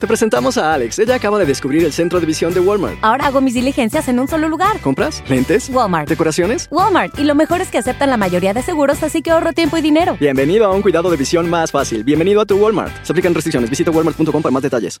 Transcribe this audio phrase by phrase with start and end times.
[0.00, 1.00] Te presentamos a Alex.
[1.00, 2.98] Ella acaba de descubrir el centro de visión de Walmart.
[3.02, 4.80] Ahora hago mis diligencias en un solo lugar.
[4.80, 5.24] ¿Compras?
[5.28, 5.68] ¿Lentes?
[5.70, 6.08] Walmart.
[6.08, 6.68] ¿Decoraciones?
[6.70, 7.18] Walmart.
[7.18, 9.80] Y lo mejor es que aceptan la mayoría de seguros, así que ahorro tiempo y
[9.80, 10.16] dinero.
[10.20, 12.04] Bienvenido a un cuidado de visión más fácil.
[12.04, 12.92] Bienvenido a tu Walmart.
[13.04, 13.70] Se aplican restricciones.
[13.70, 15.00] Visita walmart.com para más detalles.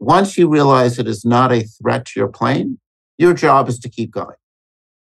[0.00, 2.78] Once you realize it is not a threat to your plane,
[3.18, 4.36] your job is to keep going.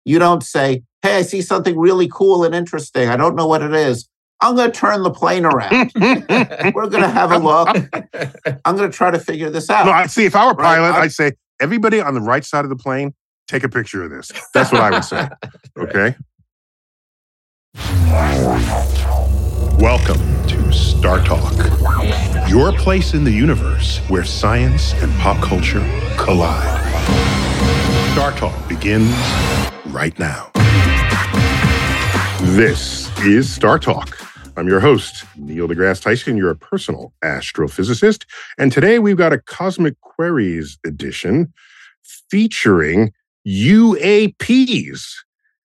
[0.06, 3.10] You don't say, Hey, I see something really cool and interesting.
[3.10, 4.08] I don't know what it is.
[4.42, 5.92] I'm going to turn the plane around.
[6.74, 7.70] We're going to have a look.
[8.66, 9.86] I'm going to try to figure this out.
[9.86, 10.26] No, I see.
[10.26, 12.76] If I were Right, pilot, I- I'd say everybody on the right side of the
[12.76, 13.14] plane,
[13.48, 14.32] take a picture of this.
[14.54, 15.28] That's what I would say.
[15.78, 16.16] Okay.
[19.86, 21.54] Welcome to Star Talk,
[22.50, 25.80] your place in the universe where science and pop culture
[26.18, 26.82] collide.
[28.14, 29.14] Star Talk begins
[29.86, 30.50] right now.
[32.56, 34.18] This is Star Talk.
[34.58, 38.26] I'm your host, Neil deGrasse Tyson, You're a personal astrophysicist.
[38.58, 41.54] And today we've got a Cosmic Queries edition
[42.32, 43.14] featuring
[43.48, 45.14] UAPs.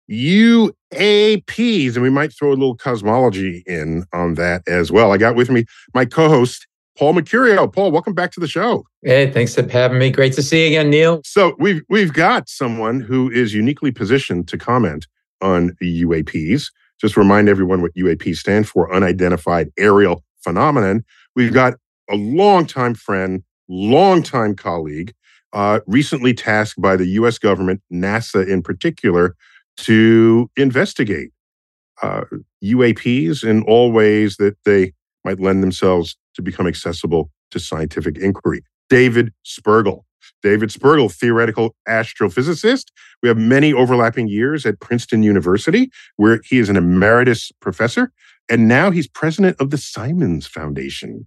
[0.10, 1.94] UAPs.
[1.94, 5.12] And we might throw a little cosmology in on that as well.
[5.12, 7.72] I got with me my co host, Paul Mecurio.
[7.72, 8.86] Paul, welcome back to the show.
[9.04, 10.10] Hey, thanks for having me.
[10.12, 11.22] Great to see you again, Neil.
[11.24, 15.08] So we've we've got someone who is uniquely positioned to comment
[15.42, 16.72] on UAPs.
[17.00, 21.04] Just remind everyone what UAP stand for: unidentified aerial phenomenon.
[21.36, 21.76] We've got
[22.10, 25.14] a longtime friend, longtime colleague,
[25.54, 27.38] uh, recently tasked by the U.S.
[27.38, 29.36] government, NASA in particular,
[29.78, 31.32] to investigate
[32.02, 32.22] uh,
[32.64, 34.94] UAPs in all ways that they
[35.24, 38.64] might lend themselves to become accessible to scientific inquiry.
[38.90, 40.04] David Spergel.
[40.44, 42.86] David Spergel, theoretical astrophysicist.
[43.24, 48.12] We have many overlapping years at Princeton University, where he is an emeritus professor.
[48.50, 51.26] And now he's president of the Simons Foundation.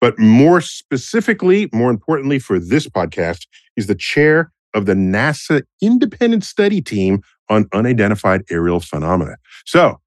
[0.00, 3.46] But more specifically, more importantly for this podcast,
[3.76, 9.36] he's the chair of the NASA Independent Study Team on Unidentified Aerial Phenomena.
[9.66, 10.00] So,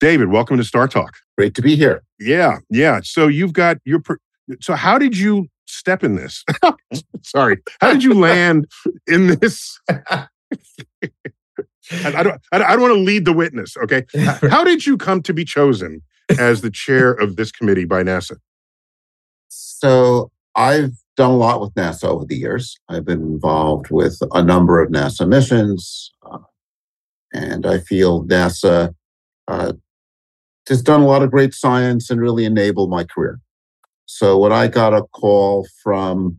[0.00, 1.16] David, welcome to Star Talk.
[1.36, 2.02] Great to be here.
[2.18, 3.00] Yeah, yeah.
[3.02, 4.00] So you've got your.
[4.00, 4.18] per-
[4.60, 6.44] So how did you step in this?
[7.22, 8.66] Sorry, how did you land
[9.06, 9.78] in this?
[9.88, 10.26] I,
[12.04, 12.40] I don't.
[12.52, 13.76] I, don't want to lead the witness.
[13.76, 14.04] Okay,
[14.48, 16.02] how did you come to be chosen
[16.38, 18.36] as the chair of this committee by NASA?
[19.48, 22.78] So I've done a lot with NASA over the years.
[22.88, 26.38] I've been involved with a number of NASA missions, uh,
[27.34, 28.94] and I feel NASA
[29.46, 29.74] uh,
[30.66, 33.38] has done a lot of great science and really enabled my career.
[34.06, 36.38] So when I got a call from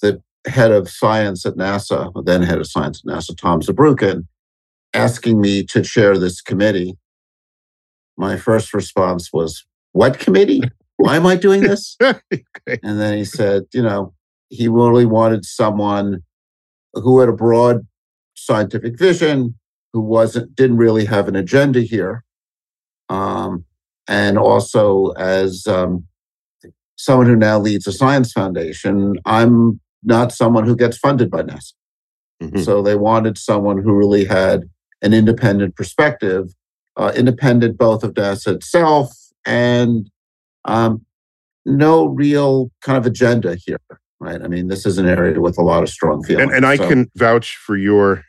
[0.00, 4.28] the head of science at NASA, then head of science at NASA, Tom Zurbuchen,
[4.94, 6.96] asking me to chair this committee,
[8.16, 10.62] my first response was, "What committee?
[10.98, 12.78] Why am I doing this?" okay.
[12.84, 14.14] And then he said, you know,
[14.50, 16.22] he really wanted someone
[16.94, 17.86] who had a broad
[18.34, 19.54] scientific vision,
[19.92, 22.24] who wasn't didn't really have an agenda here,
[23.08, 23.64] um,
[24.08, 26.04] and also as um,
[26.96, 31.72] someone who now leads a science foundation, I'm not someone who gets funded by NASA.
[32.42, 32.64] Mhm.
[32.64, 34.68] So they wanted someone who really had
[35.02, 36.54] an independent perspective,
[36.96, 39.12] uh, independent both of NASA itself
[39.46, 40.10] and
[40.64, 41.04] um,
[41.64, 43.80] no real kind of agenda here,
[44.20, 44.40] right?
[44.42, 46.48] I mean, this is an area with a lot of strong feelings.
[46.48, 48.24] And, and I So- can vouch for your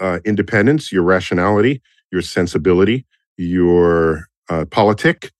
[0.00, 3.06] uh, independence, your rationality, your sensibility,
[3.36, 5.32] your uh, politic,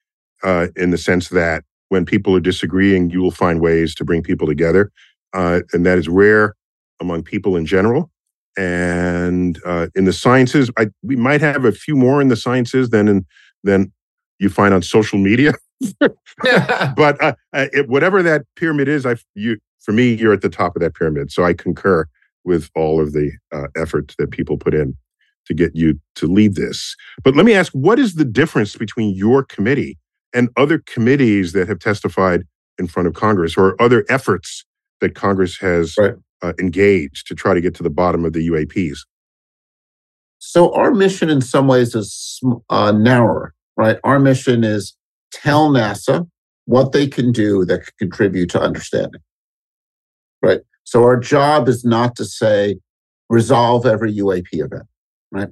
[0.42, 4.22] uh, in the sense that when people are disagreeing, you will find ways to bring
[4.22, 4.90] people together.
[5.32, 6.54] Uh, and that is rare
[7.00, 8.10] among people in general.
[8.56, 12.90] And uh, in the sciences, I, we might have a few more in the sciences
[12.90, 13.26] than in
[13.64, 13.92] than
[14.38, 15.54] you find on social media.
[15.98, 20.48] but uh, uh, it, whatever that pyramid is, I you for me, you're at the
[20.48, 21.30] top of that pyramid.
[21.30, 22.06] So I concur
[22.44, 24.96] with all of the uh, effort that people put in
[25.46, 26.96] to get you to lead this.
[27.22, 29.98] But let me ask, what is the difference between your committee
[30.32, 32.44] and other committees that have testified
[32.78, 34.64] in front of Congress, or other efforts
[35.00, 36.14] that Congress has Right.
[36.42, 38.98] uh, engaged to try to get to the bottom of the UAPs?
[40.38, 43.98] So our mission, in some ways, is uh, narrower, right?
[44.02, 44.96] Our mission is
[45.30, 46.28] tell NASA
[46.66, 49.20] what they can do that can contribute to understanding.
[50.44, 50.60] Right.
[50.84, 52.76] So our job is not to say
[53.28, 54.84] resolve every UAP event.
[55.30, 55.48] Right.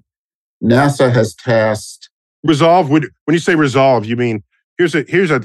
[0.63, 2.11] NASA has tasked
[2.45, 2.91] resolve.
[2.91, 4.43] Would when you say resolve, you mean
[4.79, 5.41] here's a here's a,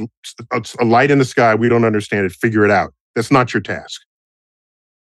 [0.51, 1.55] a, a light in the sky.
[1.55, 2.31] We don't understand it.
[2.33, 2.93] Figure it out.
[3.15, 4.01] That's not your task.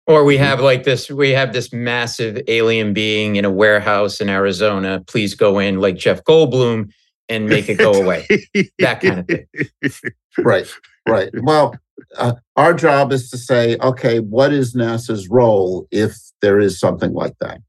[0.07, 0.43] Or we mm-hmm.
[0.43, 5.03] have like this, we have this massive alien being in a warehouse in Arizona.
[5.07, 6.91] Please go in like Jeff Goldblum
[7.29, 8.25] and make it go away.
[8.79, 10.01] that kind of thing.
[10.37, 10.65] Right,
[11.09, 11.29] right.
[11.41, 11.75] Well,
[12.17, 17.13] uh, our job is to say, okay, what is NASA's role if there is something
[17.13, 17.59] like that?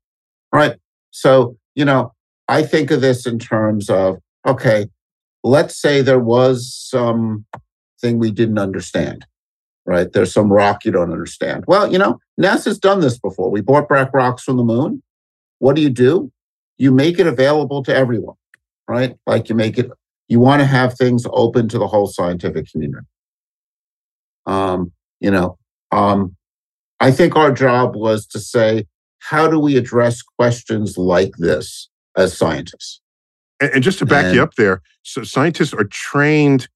[0.52, 0.76] Right.
[1.11, 2.12] So, you know,
[2.49, 4.87] I think of this in terms of, okay,
[5.44, 7.46] let's say there was some
[8.00, 9.26] thing we didn't understand
[9.84, 10.12] right?
[10.12, 11.64] There's some rock you don't understand.
[11.67, 13.50] Well, you know, NASA's done this before.
[13.50, 15.02] We brought back rocks from the moon.
[15.58, 16.31] What do you do?
[16.79, 18.37] You make it available to everyone,
[18.88, 19.17] right?
[19.26, 19.90] Like you make it,
[20.29, 23.06] you want to have things open to the whole scientific community.
[24.47, 25.59] Um, you know,
[25.91, 26.37] um,
[27.00, 28.87] I think our job was to say,
[29.19, 33.00] how do we address questions like this as scientists?
[33.61, 36.69] And, and just to back and, you up there, so scientists are trained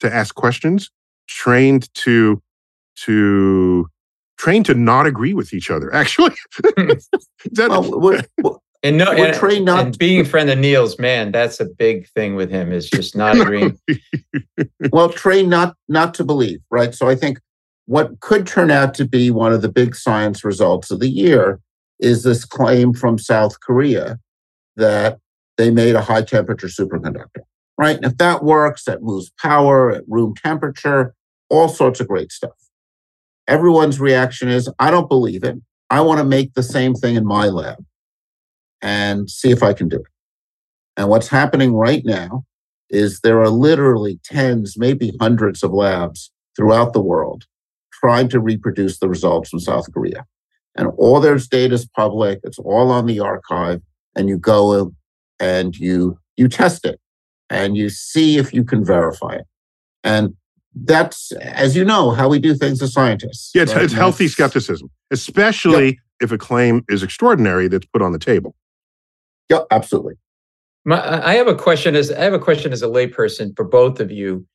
[0.00, 0.90] to ask questions,
[1.28, 2.42] trained to
[2.96, 3.88] to
[4.38, 5.92] train to not agree with each other.
[5.94, 8.22] Actually, that, well, we're,
[8.84, 9.86] and no, we're and, trained not.
[9.86, 12.72] And being a friend of Neil's, man, that's a big thing with him.
[12.72, 13.78] Is just not agreeing.
[14.92, 16.94] well, train not not to believe, right?
[16.94, 17.40] So I think
[17.86, 21.60] what could turn out to be one of the big science results of the year
[21.98, 24.18] is this claim from South Korea
[24.76, 25.18] that
[25.56, 27.42] they made a high temperature superconductor,
[27.78, 27.96] right?
[27.96, 31.14] And if that works, that moves power at room temperature,
[31.48, 32.52] all sorts of great stuff
[33.48, 35.56] everyone's reaction is, I don't believe it.
[35.90, 37.84] I want to make the same thing in my lab
[38.84, 40.06] and see if I can do it.
[40.96, 42.44] And what's happening right now
[42.90, 47.46] is there are literally tens, maybe hundreds of labs throughout the world
[47.92, 50.26] trying to reproduce the results from South Korea.
[50.76, 53.80] And all their data is public, it's all on the archive,
[54.14, 54.92] and you go
[55.40, 57.00] and you you test it
[57.48, 59.46] and you see if you can verify it.
[60.02, 60.34] And
[60.74, 63.52] that's, as you know, how we do things as scientists.
[63.54, 63.84] Yeah, it's, right?
[63.84, 65.96] it's healthy skepticism, especially yep.
[66.20, 68.54] if a claim is extraordinary that's put on the table.
[69.50, 70.14] Yeah, absolutely.
[70.84, 74.00] My, I have a question as I have a question as a layperson for both
[74.00, 74.46] of you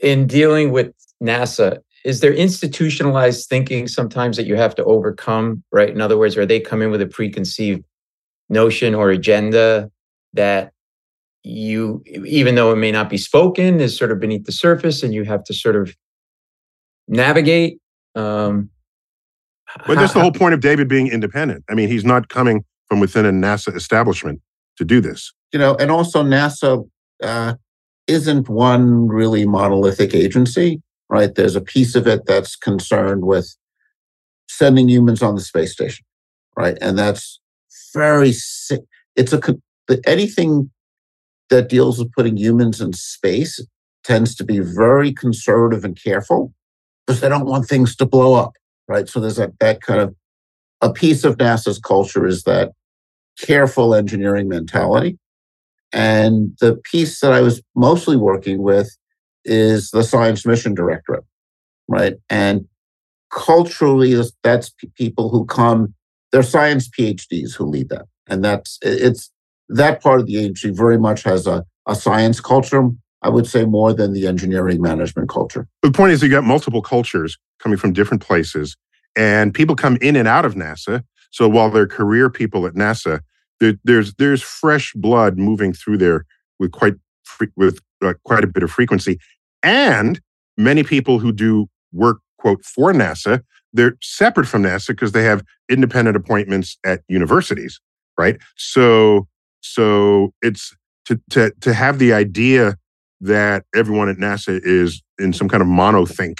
[0.00, 0.92] in dealing with
[1.22, 1.78] NASA.
[2.04, 5.62] Is there institutionalized thinking sometimes that you have to overcome?
[5.72, 5.90] Right.
[5.90, 7.84] In other words, are they coming with a preconceived
[8.48, 9.90] notion or agenda
[10.34, 10.72] that
[11.42, 15.14] you even though it may not be spoken is sort of beneath the surface and
[15.14, 15.94] you have to sort of
[17.06, 17.78] navigate
[18.16, 18.68] um
[19.86, 23.00] but that's the whole point of david being independent i mean he's not coming from
[23.00, 24.40] within a nasa establishment
[24.76, 25.32] to do this.
[25.52, 26.88] You know and also nasa
[27.22, 27.54] uh,
[28.06, 31.34] isn't one really monolithic agency right?
[31.36, 33.56] There's a piece of it that's concerned with
[34.48, 36.04] sending humans on the space station
[36.56, 36.76] right?
[36.80, 37.40] And that's
[37.94, 38.82] very sick
[39.14, 39.40] it's a
[40.06, 40.70] anything
[41.48, 43.64] that deals with putting humans in space
[44.04, 46.52] tends to be very conservative and careful
[47.06, 48.52] because they don't want things to blow up,
[48.88, 49.08] right?
[49.08, 50.14] So there's that, that kind of
[50.80, 52.72] a piece of NASA's culture is that
[53.40, 55.18] careful engineering mentality.
[55.92, 58.96] And the piece that I was mostly working with
[59.44, 61.24] is the Science Mission Directorate,
[61.88, 62.16] right?
[62.28, 62.66] And
[63.32, 65.94] culturally, that's people who come,
[66.32, 68.06] they're science PhDs who lead that.
[68.28, 69.30] And that's, it's,
[69.68, 72.88] that part of the agency very much has a, a science culture,
[73.22, 75.66] I would say more than the engineering management culture.
[75.82, 78.76] The point is, you got multiple cultures coming from different places,
[79.16, 81.02] and people come in and out of NASA.
[81.30, 83.20] So while they're career people at NASA,
[83.60, 86.24] there, there's there's fresh blood moving through there
[86.58, 86.94] with quite
[87.56, 89.18] with uh, quite a bit of frequency,
[89.62, 90.20] and
[90.56, 93.42] many people who do work quote for NASA,
[93.72, 97.80] they're separate from NASA because they have independent appointments at universities,
[98.18, 98.36] right?
[98.56, 99.26] So
[99.60, 100.74] so it's
[101.06, 102.76] to to to have the idea
[103.20, 106.38] that everyone at NASA is in some kind of monothink.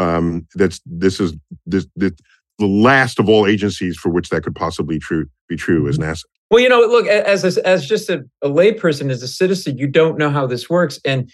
[0.00, 1.34] Um, that's this is
[1.66, 2.12] this, this
[2.58, 6.10] the last of all agencies for which that could possibly true be true is mm-hmm.
[6.10, 6.24] NASA.
[6.50, 9.86] Well, you know, look as a, as just a, a layperson, as a citizen, you
[9.86, 11.30] don't know how this works, and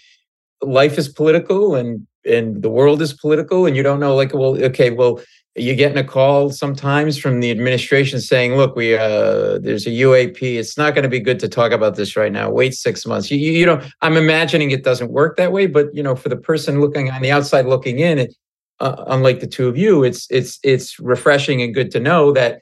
[0.61, 4.61] life is political, and and the world is political, and you don't know, like, well,
[4.63, 5.19] okay, well,
[5.55, 10.41] you're getting a call sometimes from the administration saying, "Look, we uh, there's a UAP.
[10.41, 12.51] It's not going to be good to talk about this right now.
[12.51, 16.03] Wait six months." You, you, know, I'm imagining it doesn't work that way, but you
[16.03, 18.35] know, for the person looking on the outside looking in, it,
[18.79, 22.61] uh, unlike the two of you, it's it's it's refreshing and good to know that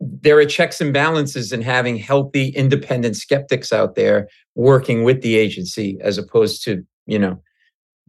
[0.00, 5.36] there are checks and balances in having healthy, independent skeptics out there working with the
[5.36, 7.40] agency, as opposed to you know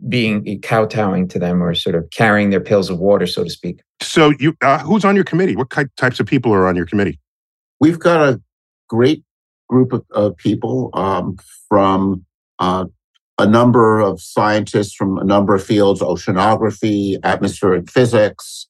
[0.10, 3.82] being kowtowing to them or sort of carrying their pails of water, so to speak.
[4.02, 5.56] So, you uh, who's on your committee?
[5.56, 7.20] What types of people are on your committee?
[7.80, 8.42] We've got a
[8.90, 9.24] great
[9.70, 11.38] group of, of people um,
[11.70, 12.26] from
[12.60, 12.86] uh,
[13.38, 18.68] a number of scientists from a number of fields oceanography, atmospheric physics,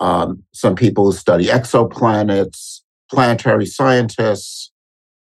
[0.00, 2.80] um, some people who study exoplanets,
[3.10, 4.72] planetary scientists.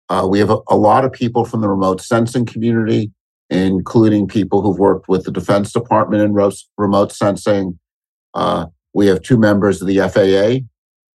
[0.10, 3.12] Uh, we have a, a, lot of people from the remote sensing community,
[3.50, 7.78] including people who've worked with the Defense Department in ro- remote sensing.
[8.34, 10.66] Uh, we have two members of the FAA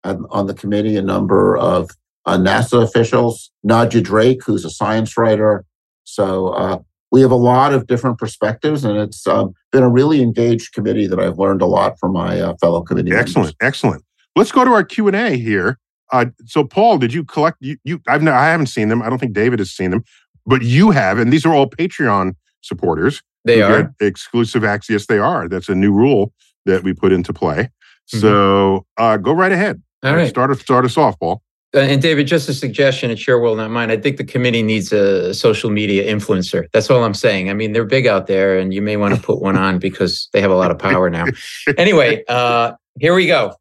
[0.09, 1.89] on, on the committee, a number of
[2.25, 5.65] uh, NASA officials, Nadia Drake, who's a science writer.
[6.03, 6.79] So uh,
[7.15, 11.07] we have a lot of different perspectives, and it's um, been a really engaged committee
[11.07, 13.55] that I've learned a lot from my uh, fellow committee excellent, members.
[13.61, 14.03] Excellent,
[14.35, 15.79] Let's go to our Q and A here.
[16.11, 17.55] Uh, so, Paul, did you collect?
[17.61, 19.01] You, you I've no, I haven't seen them.
[19.01, 20.03] I don't think David has seen them,
[20.45, 23.23] but you have, and these are all Patreon supporters.
[23.45, 24.93] They are exclusive access.
[24.93, 25.47] Yes, they are.
[25.47, 26.33] That's a new rule
[26.65, 27.69] that we put into play.
[28.09, 28.19] Mm-hmm.
[28.19, 29.81] So, uh, go right ahead.
[30.03, 31.41] All right, start start us off, Paul.
[31.75, 33.91] Uh, and David, just a suggestion, it's your will, not mine.
[33.91, 36.67] I think the committee needs a social media influencer.
[36.71, 37.49] That's all I'm saying.
[37.49, 40.29] I mean, they're big out there, and you may want to put one on because
[40.31, 41.25] they have a lot of power now.
[41.77, 43.53] Anyway, uh, here we go.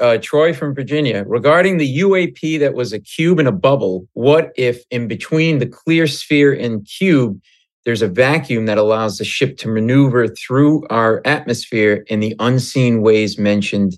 [0.00, 1.24] Uh, Troy from Virginia.
[1.26, 5.66] Regarding the UAP that was a cube and a bubble, what if in between the
[5.66, 7.40] clear sphere and cube,
[7.84, 13.00] there's a vacuum that allows the ship to maneuver through our atmosphere in the unseen
[13.00, 13.96] ways mentioned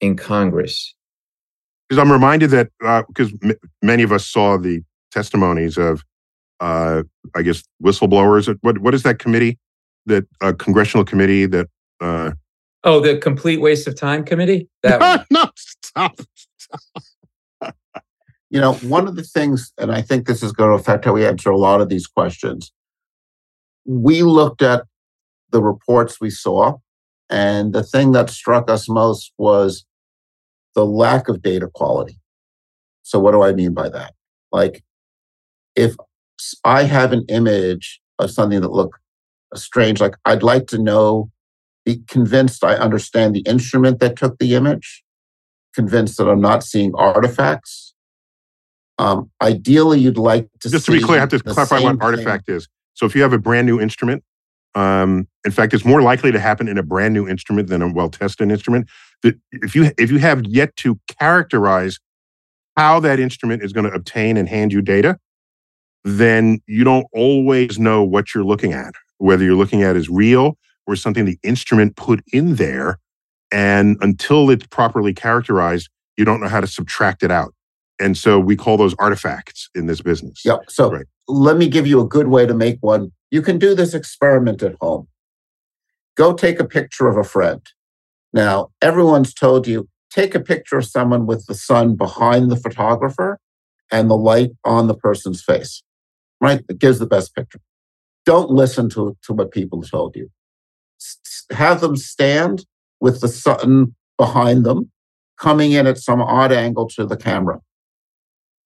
[0.00, 0.95] in Congress?
[1.88, 2.68] Because I'm reminded that
[3.08, 6.02] because uh, m- many of us saw the testimonies of,
[6.60, 7.02] uh,
[7.34, 8.54] I guess, whistleblowers.
[8.62, 9.58] What what is that committee?
[10.06, 11.68] That uh, congressional committee that.
[12.00, 12.32] Uh,
[12.84, 14.68] oh, the complete waste of time committee.
[14.82, 16.20] That no, stop.
[18.50, 21.12] you know, one of the things, and I think this is going to affect how
[21.12, 22.72] we answer a lot of these questions.
[23.84, 24.84] We looked at
[25.50, 26.78] the reports we saw,
[27.30, 29.84] and the thing that struck us most was
[30.76, 32.20] the lack of data quality.
[33.02, 34.14] So, what do I mean by that?
[34.52, 34.84] Like,
[35.74, 35.96] if
[36.64, 38.98] I have an image of something that look
[39.54, 41.30] strange, like I'd like to know,
[41.84, 45.02] be convinced I understand the instrument that took the image,
[45.74, 47.94] convinced that I'm not seeing artifacts.
[48.98, 52.46] Um, ideally, you'd like to just to be clear, I have to clarify what artifact
[52.46, 52.56] thing.
[52.56, 52.68] is.
[52.94, 54.22] So, if you have a brand new instrument,
[54.74, 57.90] um, in fact, it's more likely to happen in a brand new instrument than a
[57.90, 58.88] well-tested instrument.
[59.22, 61.98] That if you if you have yet to characterize
[62.76, 65.18] how that instrument is going to obtain and hand you data,
[66.04, 70.58] then you don't always know what you're looking at, whether you're looking at is real
[70.86, 72.98] or something the instrument put in there.
[73.50, 77.54] And until it's properly characterized, you don't know how to subtract it out.
[77.98, 80.42] And so we call those artifacts in this business.
[80.44, 80.58] Yeah.
[80.68, 81.06] So right.
[81.28, 84.62] let me give you a good way to make one you can do this experiment
[84.62, 85.08] at home.
[86.16, 87.60] Go take a picture of a friend.
[88.36, 93.38] Now, everyone's told you take a picture of someone with the sun behind the photographer
[93.90, 95.82] and the light on the person's face,
[96.38, 96.60] right?
[96.68, 97.60] It gives the best picture.
[98.26, 100.28] Don't listen to, to what people told you.
[101.50, 102.66] have them stand
[103.00, 104.90] with the sun behind them,
[105.40, 107.60] coming in at some odd angle to the camera.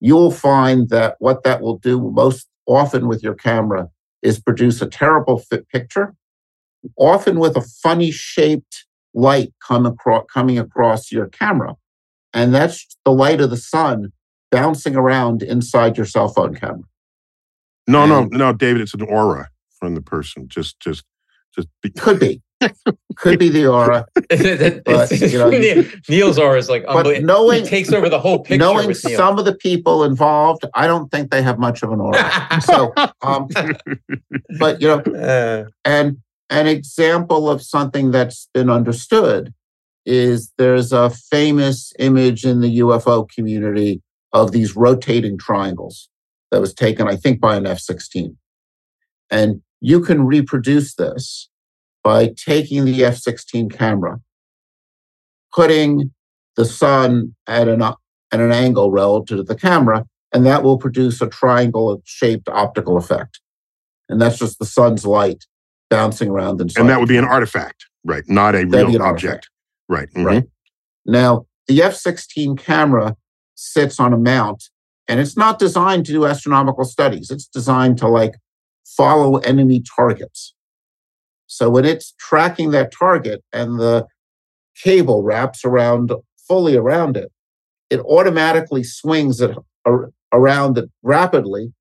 [0.01, 3.87] You'll find that what that will do most often with your camera
[4.21, 6.13] is produce a terrible fit picture,
[6.97, 11.75] often with a funny shaped light come across, coming across your camera.
[12.33, 14.11] And that's the light of the sun
[14.51, 16.83] bouncing around inside your cell phone camera.
[17.87, 19.49] No, and no, no, David, it's an aura
[19.79, 20.47] from the person.
[20.47, 21.03] Just, just,
[21.55, 22.41] just be- could be.
[23.17, 24.05] Could be the aura.
[24.13, 25.49] but, you know,
[26.07, 28.57] Neil's aura is like but knowing, he takes over the whole picture.
[28.57, 32.61] Knowing some of the people involved, I don't think they have much of an aura.
[32.61, 33.47] so, um,
[34.59, 36.17] but you know, uh, and
[36.51, 39.53] an example of something that's been understood
[40.05, 44.01] is there's a famous image in the UFO community
[44.33, 46.09] of these rotating triangles
[46.51, 48.37] that was taken, I think, by an F 16.
[49.29, 51.49] And you can reproduce this
[52.03, 54.19] by taking the F 16 camera,
[55.55, 56.11] putting
[56.57, 57.95] the sun at an, at
[58.33, 63.39] an angle relative to the camera, and that will produce a triangle shaped optical effect.
[64.09, 65.45] And that's just the sun's light
[65.91, 66.79] bouncing around inside.
[66.79, 68.23] And that would be an artifact, right?
[68.27, 69.49] Not a That'd real object.
[69.87, 70.09] Right.
[70.09, 70.25] Mm-hmm.
[70.25, 70.43] Right.
[71.05, 73.15] Now, the F 16 camera
[73.53, 74.63] sits on a mount
[75.07, 77.29] and it's not designed to do astronomical studies.
[77.29, 78.33] It's designed to like
[78.85, 80.55] follow enemy targets.
[81.47, 84.07] So when it's tracking that target and the
[84.81, 86.13] cable wraps around
[86.47, 87.29] fully around it,
[87.89, 89.57] it automatically swings it
[90.31, 91.73] around it rapidly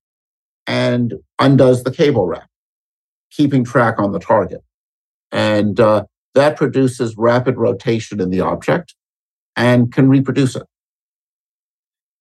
[0.67, 2.50] and undoes the cable wrap,
[3.31, 4.63] keeping track on the target.
[5.33, 8.95] And uh, that produces rapid rotation in the object
[9.57, 10.67] and can reproduce it.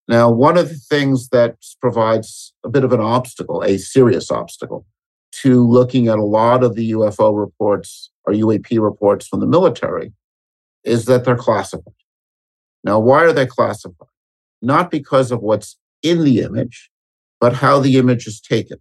[0.07, 4.85] Now, one of the things that provides a bit of an obstacle, a serious obstacle,
[5.31, 10.11] to looking at a lot of the UFO reports or UAP reports from the military
[10.83, 11.93] is that they're classified.
[12.83, 14.07] Now, why are they classified?
[14.61, 16.89] Not because of what's in the image,
[17.39, 18.79] but how the image is taken.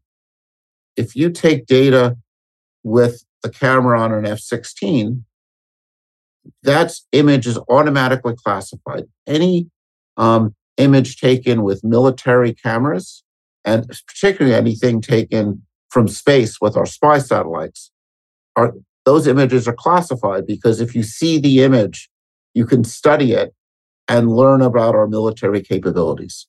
[0.98, 2.16] If you take data
[2.82, 5.24] with the camera on an F 16,
[6.64, 9.04] that image is automatically classified.
[9.26, 9.70] Any
[10.16, 13.22] um, image taken with military cameras,
[13.64, 17.92] and particularly anything taken from space with our spy satellites,
[18.56, 18.74] are
[19.04, 22.10] those images are classified because if you see the image,
[22.54, 23.54] you can study it
[24.08, 26.48] and learn about our military capabilities.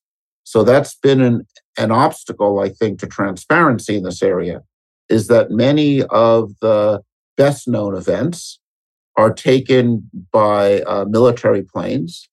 [0.50, 1.46] So that's been an,
[1.78, 4.64] an obstacle, I think, to transparency in this area,
[5.08, 7.04] is that many of the
[7.38, 8.60] best known events
[9.16, 12.28] are taken by uh, military planes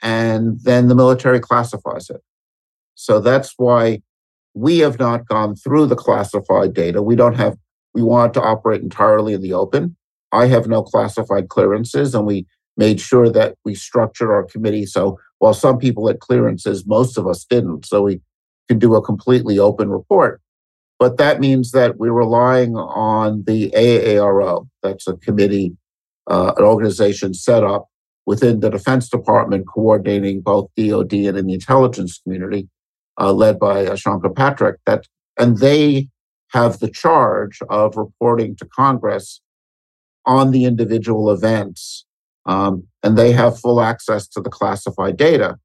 [0.00, 2.22] and then the military classifies it.
[2.94, 4.00] So that's why
[4.54, 7.02] we have not gone through the classified data.
[7.02, 7.56] We don't have,
[7.94, 9.96] we want to operate entirely in the open.
[10.30, 12.46] I have no classified clearances, and we
[12.76, 17.26] made sure that we structured our committee so while some people had clearances, most of
[17.26, 17.86] us didn't.
[17.86, 18.20] So we
[18.68, 20.40] could do a completely open report.
[20.98, 24.66] But that means that we're relying on the AARO.
[24.82, 25.76] That's a committee,
[26.26, 27.88] uh, an organization set up
[28.24, 32.68] within the Defense Department, coordinating both DoD and in the intelligence community,
[33.20, 34.76] uh, led by Sean Kirkpatrick.
[34.86, 35.06] That
[35.38, 36.08] and they
[36.48, 39.40] have the charge of reporting to Congress
[40.24, 42.04] on the individual events,
[42.46, 45.58] um, and they have full access to the classified data.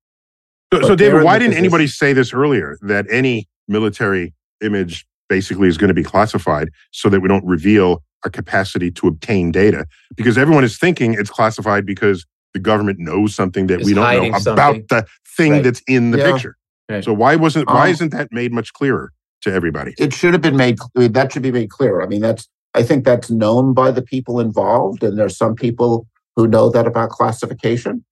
[0.73, 2.77] So, so David, why didn't position- anybody say this earlier?
[2.81, 8.03] That any military image basically is going to be classified, so that we don't reveal
[8.23, 9.85] our capacity to obtain data,
[10.15, 14.31] because everyone is thinking it's classified because the government knows something that we don't know
[14.39, 14.53] something.
[14.53, 15.05] about the
[15.37, 15.63] thing right.
[15.63, 16.31] that's in the yeah.
[16.31, 16.57] picture.
[16.89, 17.03] Right.
[17.03, 19.93] So why wasn't um, why isn't that made much clearer to everybody?
[19.97, 20.77] It should have been made.
[20.81, 22.03] I mean, that should be made clearer.
[22.03, 26.07] I mean, that's I think that's known by the people involved, and there's some people
[26.35, 28.03] who know that about classification.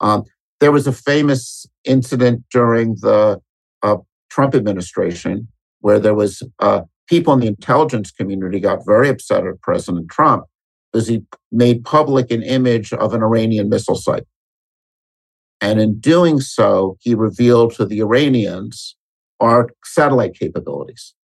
[0.00, 0.24] Um,
[0.60, 3.40] there was a famous incident during the
[3.82, 3.96] uh,
[4.30, 5.48] Trump administration
[5.80, 10.44] where there was uh, people in the intelligence community got very upset at President Trump
[10.92, 14.24] because he made public an image of an Iranian missile site.
[15.60, 18.96] And in doing so, he revealed to the Iranians
[19.40, 21.14] our satellite capabilities.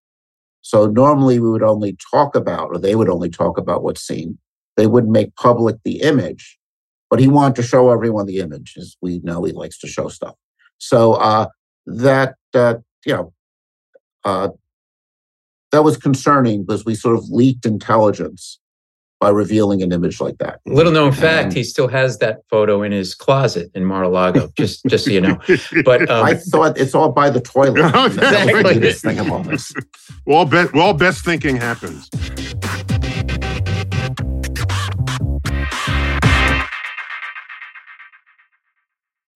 [0.60, 4.38] So normally we would only talk about, or they would only talk about what's seen.
[4.76, 6.58] They wouldn't make public the image,
[7.10, 10.08] but he wanted to show everyone the image, as we know he likes to show
[10.08, 10.34] stuff.
[10.78, 11.46] So uh,
[11.86, 13.32] that, uh, you know,
[14.24, 14.48] uh,
[15.72, 18.58] that was concerning because we sort of leaked intelligence
[19.22, 20.58] by revealing an image like that.
[20.66, 24.50] Little known fact, he still has that photo in his closet in Mar-a-Lago.
[24.56, 25.38] Just, just so you know.
[25.84, 27.78] But um, I thought it's all by the toilet.
[28.06, 28.78] exactly.
[28.78, 29.72] This thing of all this.
[30.26, 32.10] Well, best, well, best thinking happens.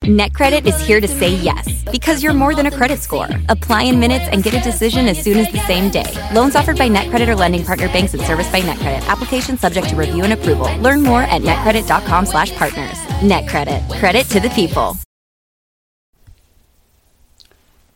[0.07, 3.29] NetCredit is here to say yes because you're more than a credit score.
[3.49, 6.07] Apply in minutes and get a decision as soon as the same day.
[6.33, 9.05] Loans offered by NetCredit or lending partner banks and serviced by NetCredit.
[9.09, 10.73] Application subject to review and approval.
[10.79, 12.99] Learn more at netcredit.com/partners.
[13.21, 13.99] NetCredit.
[13.99, 14.97] Credit to the people.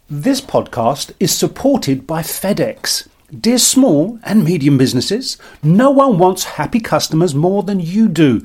[0.08, 3.06] This podcast is supported by FedEx.
[3.30, 8.44] Dear small and medium businesses, no one wants happy customers more than you do.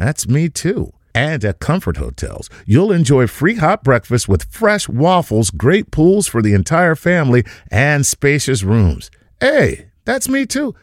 [0.00, 0.94] That's me too.
[1.14, 6.40] And at Comfort Hotels, you'll enjoy free hot breakfast with fresh waffles, great pools for
[6.40, 9.10] the entire family, and spacious rooms.
[9.40, 10.74] Hey, that's me too.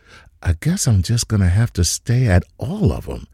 [0.44, 3.26] I guess I'm just going to have to stay at all of them.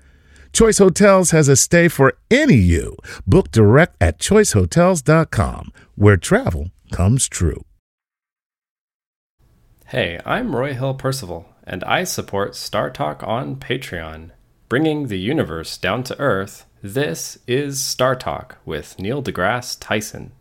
[0.54, 2.96] Choice Hotels has a stay for any you.
[3.28, 7.66] Book direct at choicehotels.com, where travel comes true.
[9.88, 14.30] Hey, I'm Roy Hill Percival, and I support Star Talk on Patreon.
[14.74, 20.32] Bringing the universe down to Earth, this is Star Talk with Neil deGrasse Tyson.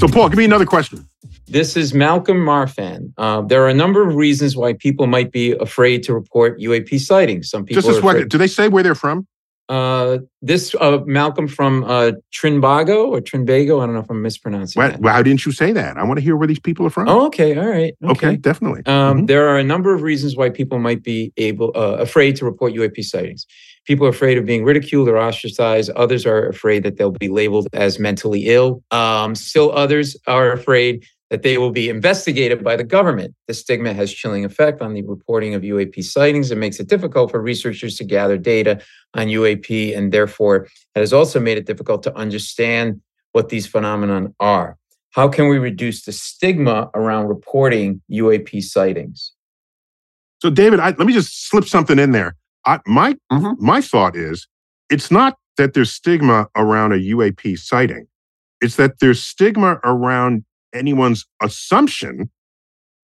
[0.00, 1.06] So, Paul, give me another question.
[1.46, 3.12] This is Malcolm Marfan.
[3.18, 6.98] Uh, there are a number of reasons why people might be afraid to report UAP
[6.98, 7.50] sightings.
[7.50, 8.30] Some people Just a are afraid- second.
[8.30, 9.26] Do they say where they're from?
[9.70, 13.80] Uh, this uh, Malcolm from uh, Trinbago or Trinbago.
[13.80, 15.00] I don't know if I'm mispronouncing Why, that.
[15.00, 15.96] why didn't you say that?
[15.96, 17.08] I want to hear where these people are from.
[17.08, 17.94] Oh, okay, all right.
[18.04, 18.34] okay.
[18.36, 18.82] definitely.
[18.86, 19.26] Um, Mhm.
[19.28, 22.72] There are a number of reasons why people might be able uh, afraid to report
[22.72, 23.46] UAP sightings.
[23.86, 25.90] People are afraid of being ridiculed or ostracized.
[25.90, 28.82] Others are afraid that they'll be labeled as mentally ill.
[28.90, 33.34] Um, still, others are afraid that they will be investigated by the government.
[33.46, 36.50] The stigma has chilling effect on the reporting of UAP sightings.
[36.50, 38.80] It makes it difficult for researchers to gather data
[39.14, 43.00] on UAP, and therefore, it has also made it difficult to understand
[43.32, 44.76] what these phenomenon are.
[45.12, 49.32] How can we reduce the stigma around reporting UAP sightings?
[50.42, 52.34] So, David, I, let me just slip something in there.
[52.66, 53.54] I, my Mhm.
[53.60, 54.48] my thought is,
[54.90, 58.06] it's not that there's stigma around a UAP sighting;
[58.60, 62.30] it's that there's stigma around anyone's assumption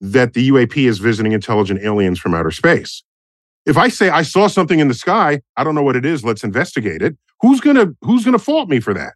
[0.00, 3.02] that the UAP is visiting intelligent aliens from outer space.
[3.64, 6.24] If I say I saw something in the sky, I don't know what it is.
[6.24, 7.16] Let's investigate it.
[7.40, 9.14] Who's gonna Who's gonna fault me for that?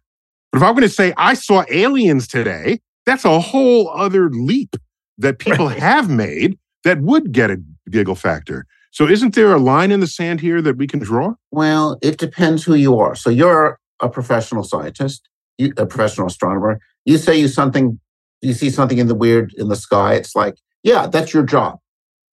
[0.51, 4.75] But if I'm going to say I saw aliens today, that's a whole other leap
[5.17, 5.79] that people Right.
[5.79, 7.57] have made that would get a
[7.89, 8.65] giggle factor.
[8.91, 11.35] So isn't there a line in the sand here that we can draw?
[11.51, 13.15] Well, it depends who you are.
[13.15, 16.81] So you're a professional scientist, you, a professional astronomer.
[17.05, 17.97] You say you something,
[18.41, 20.15] you see something in the weird in the sky.
[20.15, 21.79] It's like, yeah, that's your job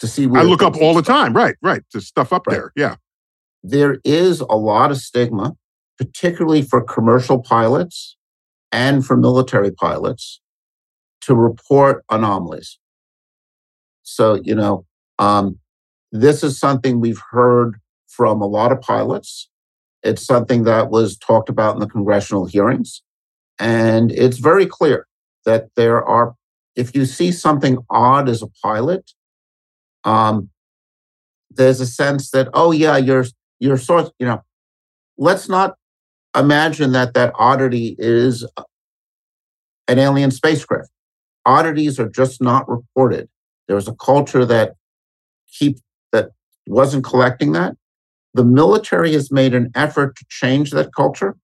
[0.00, 0.24] to see.
[0.34, 1.24] I look up all the sky.
[1.24, 1.34] time.
[1.34, 1.82] Right, right.
[1.92, 2.54] The stuff up Right.
[2.54, 2.72] there.
[2.76, 2.96] Yeah.
[3.62, 5.56] There is a lot of stigma,
[5.98, 8.16] particularly for commercial pilots
[8.70, 10.40] and for military pilots,
[11.22, 12.78] to report anomalies.
[14.02, 14.86] So you know,
[15.18, 15.58] um,
[16.12, 19.50] this is something we've heard from a lot of pilots.
[20.02, 23.02] It's something that was talked about in the congressional hearings.
[23.58, 25.07] And it's very clear
[25.48, 26.34] that there are,
[26.76, 29.12] if you see something odd as a pilot,
[30.04, 30.50] um,
[31.50, 33.24] there's a sense that, oh, yeah, you're,
[33.58, 34.42] you're sort, you know,
[35.16, 35.76] let's not
[36.36, 38.46] imagine that that oddity is
[39.88, 40.90] an alien spacecraft.
[41.46, 43.30] Oddities are just not reported.
[43.68, 44.74] There's a culture that
[45.50, 45.78] keep
[46.12, 46.32] that
[46.66, 47.74] wasn't collecting that.
[48.34, 51.38] The military has made an effort to change that culture.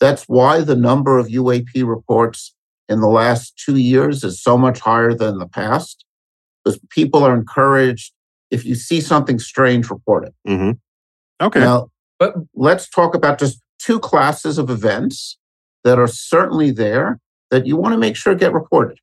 [0.00, 2.54] That's why the number of UAP reports
[2.88, 6.04] in the last two years is so much higher than the past.
[6.64, 8.12] Because people are encouraged,
[8.50, 10.34] if you see something strange, report it.
[10.46, 10.72] hmm
[11.40, 11.60] Okay.
[11.60, 15.38] Now, But let's talk about just two classes of events
[15.82, 17.18] that are certainly there
[17.50, 18.98] that you want to make sure get reported.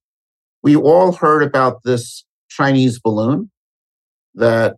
[0.63, 3.51] We all heard about this Chinese balloon
[4.35, 4.77] that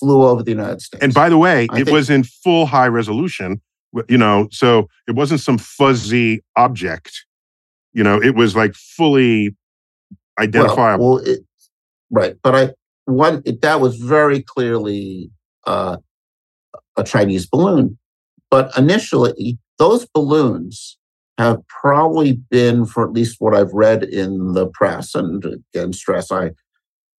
[0.00, 1.02] flew over the United States.
[1.04, 3.60] and by the way, I it think- was in full high resolution.
[4.08, 7.26] You know, so it wasn't some fuzzy object.
[7.94, 9.56] You know, it was like fully
[10.38, 11.14] identifiable.
[11.14, 11.40] Well, well it,
[12.10, 12.70] right, but I
[13.06, 15.30] one it, that was very clearly
[15.66, 15.96] uh,
[16.96, 17.98] a Chinese balloon.
[18.50, 20.98] But initially, those balloons
[21.38, 26.30] have probably been, for at least what I've read in the press, and again, stress
[26.30, 26.50] I,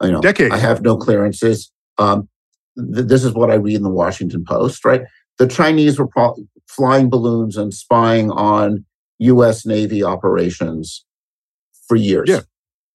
[0.01, 0.53] you know, Decades.
[0.53, 1.71] I have no clearances.
[1.97, 2.29] Um,
[2.77, 4.85] th- this is what I read in the Washington Post.
[4.85, 5.01] Right,
[5.37, 6.35] the Chinese were pro-
[6.67, 8.85] flying balloons and spying on
[9.19, 9.65] U.S.
[9.65, 11.05] Navy operations
[11.87, 12.29] for years.
[12.29, 12.41] Yeah.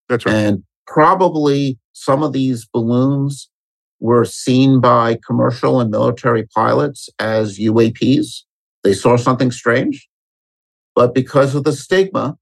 [0.09, 0.35] That's right.
[0.35, 3.49] And probably some of these balloons
[4.01, 8.43] were seen by commercial and military pilots as UAPs.
[8.83, 10.09] They saw something strange,
[10.95, 12.37] but because of the stigma,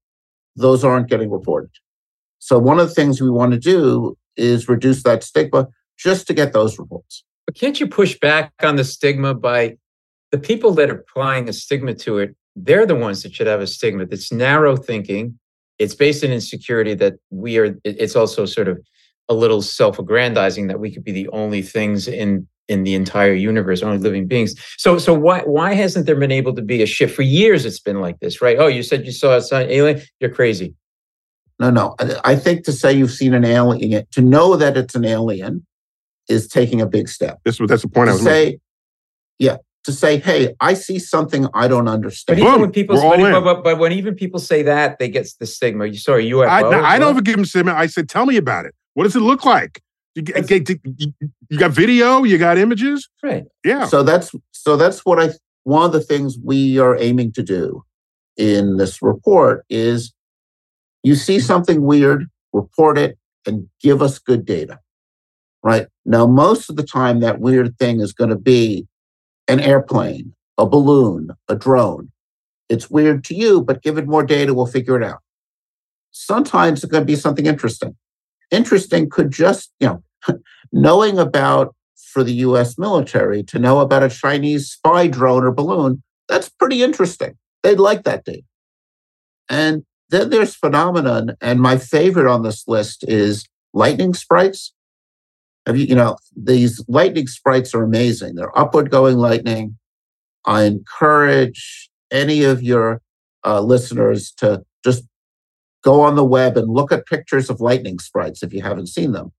[0.55, 1.71] those aren't getting reported.
[2.39, 5.67] So, one of the things we want to do is reduce that stigma.
[5.97, 7.25] just to get those reports.
[7.45, 9.75] But can't you push back on the stigma by
[10.31, 12.37] the people that are applying a stigma to it?
[12.63, 14.05] They're the ones that should have a stigma.
[14.05, 15.39] That's narrow thinking.
[15.77, 17.75] It's based in insecurity that we are.
[17.83, 18.79] It's also sort of
[19.29, 23.81] a little self-aggrandizing that we could be the only things in in the entire universe,
[23.81, 24.53] only living beings.
[24.77, 27.65] So, so why why hasn't there been able to be a shift for years?
[27.65, 28.57] It's been like this, right?
[28.59, 30.01] Oh, you said you saw an alien.
[30.19, 30.75] You're crazy.
[31.59, 31.95] No, no.
[32.23, 35.65] I think to say you've seen an alien, to know that it's an alien,
[36.29, 37.39] is taking a big step.
[37.43, 38.59] This that's the point to I was say, making.
[39.39, 42.39] yeah, to say, hey, I see something I don't But understand.
[42.39, 45.09] even Boom, when people, we're all but, but, but when even people say that, they
[45.09, 45.93] get the stigma.
[45.95, 46.49] Sorry, you saw a UFO.
[46.49, 47.21] I, no, I as don't well?
[47.21, 47.77] give him statement.
[47.77, 48.75] I said, tell me about it.
[48.93, 49.81] What does it look like?
[50.15, 51.13] You, get- get- you,
[51.49, 53.07] you got video, you got images.
[53.23, 53.45] Right.
[53.63, 53.85] Yeah.
[53.85, 55.29] So that's so that's what I
[55.63, 57.83] one of the things we are aiming to do
[58.35, 60.13] in this report is
[61.03, 64.79] you see something weird, report it and give us good data.
[65.63, 65.87] Right?
[66.05, 68.87] Now most of the time that weird thing is going to be
[69.49, 72.11] an airplane, a balloon, a drone.
[72.69, 75.19] It's weird to you, but given more data, we'll figure it out.
[76.11, 77.95] Sometimes going to be something interesting.
[78.51, 80.39] Interesting could just, you know,
[80.71, 86.03] knowing about for the US military to know about a Chinese spy drone or balloon,
[86.27, 87.37] that's pretty interesting.
[87.63, 88.43] They'd like that data.
[89.49, 94.73] And then there's phenomenon, and my favorite on this list is lightning sprites.
[95.65, 98.35] Have you, you know, these lightning sprites are amazing.
[98.35, 99.77] They're upward going lightning.
[100.45, 103.01] I encourage any of your
[103.45, 105.03] uh, listeners to just
[105.83, 109.11] go on the web and look at pictures of lightning sprites if you haven't seen
[109.11, 109.31] them.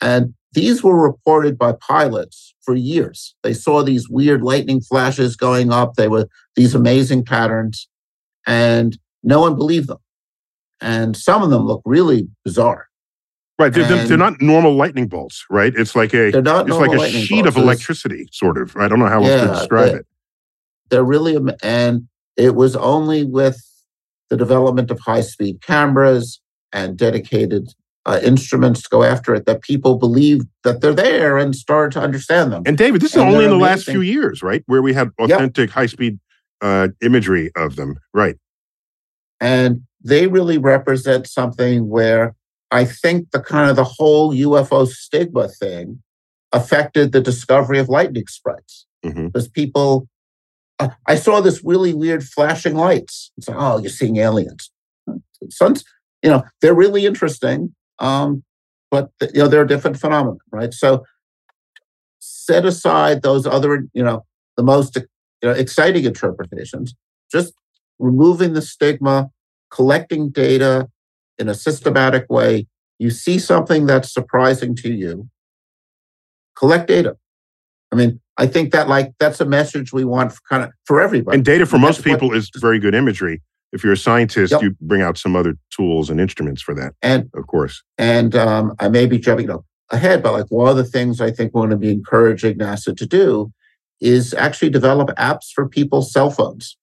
[0.00, 3.34] And these were reported by pilots for years.
[3.42, 5.94] They saw these weird lightning flashes going up.
[5.94, 7.88] They were these amazing patterns,
[8.46, 9.98] and no one believed them.
[10.80, 12.88] And some of them look really bizarre.
[13.58, 13.72] Right.
[13.72, 15.72] They're, they're- they're not normal lightning bolts, right?
[15.74, 17.56] It's like a it's like a sheet bolts.
[17.56, 18.76] of electricity, sort of.
[18.76, 20.06] I don't know how else to describe they- it.
[20.90, 23.58] They're really, and it was only with
[24.28, 26.40] the development of high speed cameras
[26.72, 27.68] and dedicated
[28.04, 32.00] uh, instruments to go after it that people believed that they're there and started to
[32.00, 32.62] understand them.
[32.66, 34.62] And David, this is And only in the last few years, right?
[34.66, 36.18] Where we had authentic high speed
[36.60, 37.96] uh, imagery of them.
[38.12, 38.36] Right.
[39.40, 42.34] and they really represent something where
[42.72, 46.02] I think the kind of the whole UFO stigma thing
[46.52, 49.26] affected the discovery of lightning sprites Mhm.
[49.32, 50.08] because people.
[50.80, 53.30] uh, I saw this really weird flashing lights.
[53.36, 54.70] It's like, oh, you're seeing aliens.
[55.50, 55.84] Suns,
[56.22, 58.42] you know, they're really interesting, um,
[58.90, 60.72] but you know they're a different phenomenon, right?
[60.74, 61.04] So
[62.20, 64.24] set aside those other, you know,
[64.56, 66.94] the most you know, exciting interpretations.
[67.30, 67.52] Just
[67.98, 69.30] removing the stigma,
[69.70, 70.88] collecting data
[71.38, 72.66] in a systematic way.
[72.98, 75.28] You see something that's surprising to you,
[76.56, 77.16] collect data.
[77.90, 81.00] I mean, I think that like that's a message we want for kind of for
[81.00, 81.36] everybody.
[81.36, 83.42] And data for And most people is very good imagery.
[83.72, 84.62] If you're a scientist, Yep.
[84.62, 87.82] you bring out some other tools and instruments for that, and of course.
[87.98, 89.48] and um, I may be jumping
[89.90, 92.96] ahead, but like one of the things I think we're going to be encouraging NASA
[92.96, 93.52] to do
[94.00, 96.76] is actually develop apps for people's cell phones.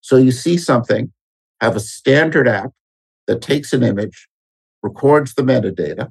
[0.00, 1.12] So you see something,
[1.60, 2.70] have a standard app
[3.30, 4.28] that takes an image,
[4.82, 6.10] records the metadata,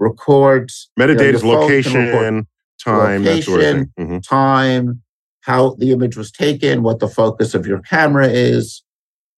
[0.00, 2.46] records you know, Metadata is phone can location,
[2.84, 3.92] time, that sort of location.
[3.96, 4.22] Mhm.
[4.26, 5.02] time,
[5.42, 8.82] how the image was taken, what the focus of your camera is.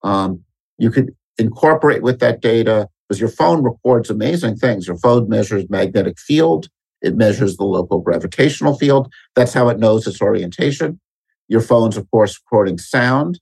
[0.03, 0.45] Um,
[0.79, 4.87] you could incorporate with that data because your phone records amazing things.
[4.87, 6.71] Your phone measures magnetic field,
[7.03, 9.13] it measures the local gravitational field.
[9.37, 11.01] That's how it knows its orientation.
[11.49, 13.41] Your phone's, of course, recording sound.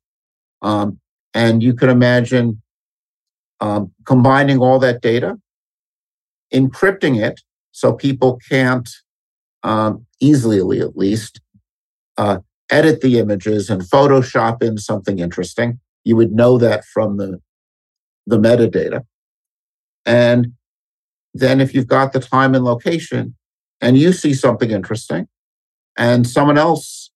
[0.62, 0.98] Um,
[1.32, 2.60] and you can imagine
[3.60, 5.38] um, combining all that data,
[6.52, 7.40] encrypting it
[7.72, 8.88] so people can't
[9.62, 11.40] um, easily, at least,
[12.16, 12.38] uh,
[12.70, 15.80] edit the images and Photoshop in something interesting.
[16.04, 17.40] You would know that from the
[18.26, 19.02] the metadata.
[20.04, 20.52] And
[21.32, 23.36] then if you've got the time and location
[23.80, 25.28] and you see something interesting
[25.96, 27.10] and someone else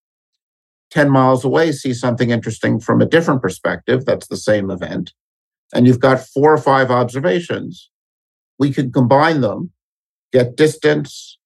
[0.91, 5.13] 10 miles away sees something interesting from a different perspective, that's the same event,
[5.75, 7.91] and you've got four or five observations,
[8.59, 9.71] we can combine them,
[10.33, 11.39] get distance,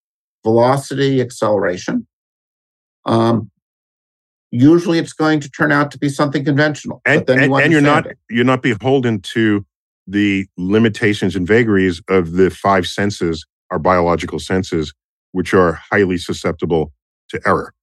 [0.42, 2.06] velocity, acceleration.
[3.06, 3.50] Um,
[4.50, 7.02] usually it's going to turn out to be something conventional.
[7.04, 8.18] And, but then you and, and you're not it.
[8.30, 9.64] you're not beholden to
[10.06, 14.92] the limitations and vagaries of the five senses, our biological senses,
[15.32, 16.92] which are highly susceptible
[17.30, 17.74] to error.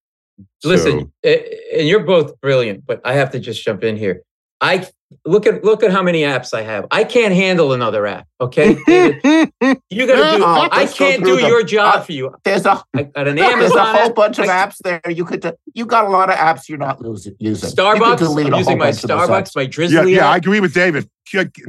[0.64, 1.38] Listen, So-
[1.78, 4.24] and you're both brilliant, but I have to just jump in here.
[4.60, 4.88] I
[5.26, 6.86] look at look at how many apps I have.
[6.92, 8.28] I can't handle another app.
[8.40, 9.22] Okay, David,
[9.90, 10.44] you got to do.
[10.44, 11.46] Oh, I can't do them.
[11.48, 12.36] your job Uh, for you.
[12.44, 13.60] There's a I got an Amazon.
[13.60, 14.16] there's a whole app.
[14.16, 15.02] bunch of I- apps there.
[15.10, 17.70] You could you got a lot of apps you're not losing using.
[17.70, 18.22] Starbucks.
[18.48, 20.16] I'm using my bunch of those Starbucks, my Yeah, Drizzly.
[20.16, 20.42] yeah, I app.
[20.44, 21.10] agree with David.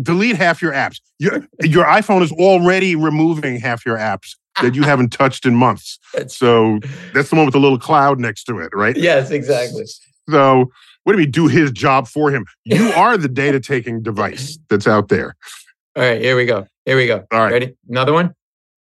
[0.02, 0.96] Delete half your apps.
[1.18, 5.98] Your, your iPhone is already removing half your apps that you haven't touched in months.
[6.12, 6.80] That's- So
[7.14, 8.96] that's the one with the little cloud next to it, right?
[8.96, 9.84] yes, exactly.
[10.28, 10.70] So
[11.04, 12.46] what do we do his job for him?
[12.64, 15.34] You are the data taking device that's out there.
[15.96, 16.66] All right, here we go.
[16.86, 17.24] Here we go.
[17.30, 17.52] All right.
[17.52, 17.74] Ready?
[17.88, 18.34] Another one.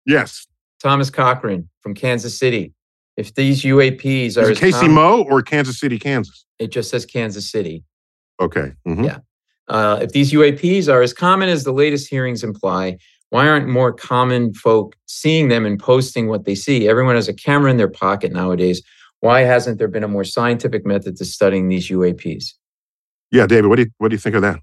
[0.06, 0.46] Yes.
[0.82, 2.72] Thomas Cochran from Kansas City.
[3.16, 6.44] If these UAPs Is are Casey common- Mo or Kansas City, Kansas?
[6.58, 7.84] it just says Kansas City.
[8.40, 8.72] Okay.
[8.86, 9.04] mhm.
[9.04, 9.18] Yeah.
[9.68, 12.96] Uh, if these UAPs are as common as the latest hearings imply,
[13.30, 16.88] why aren't more common folk seeing them and posting what they see?
[16.88, 18.82] Everyone has a camera in their pocket nowadays.
[19.20, 22.54] Why hasn't there been a more scientific method to studying these UAPs?
[23.30, 24.60] Yeah, David, what do you what do you think of that?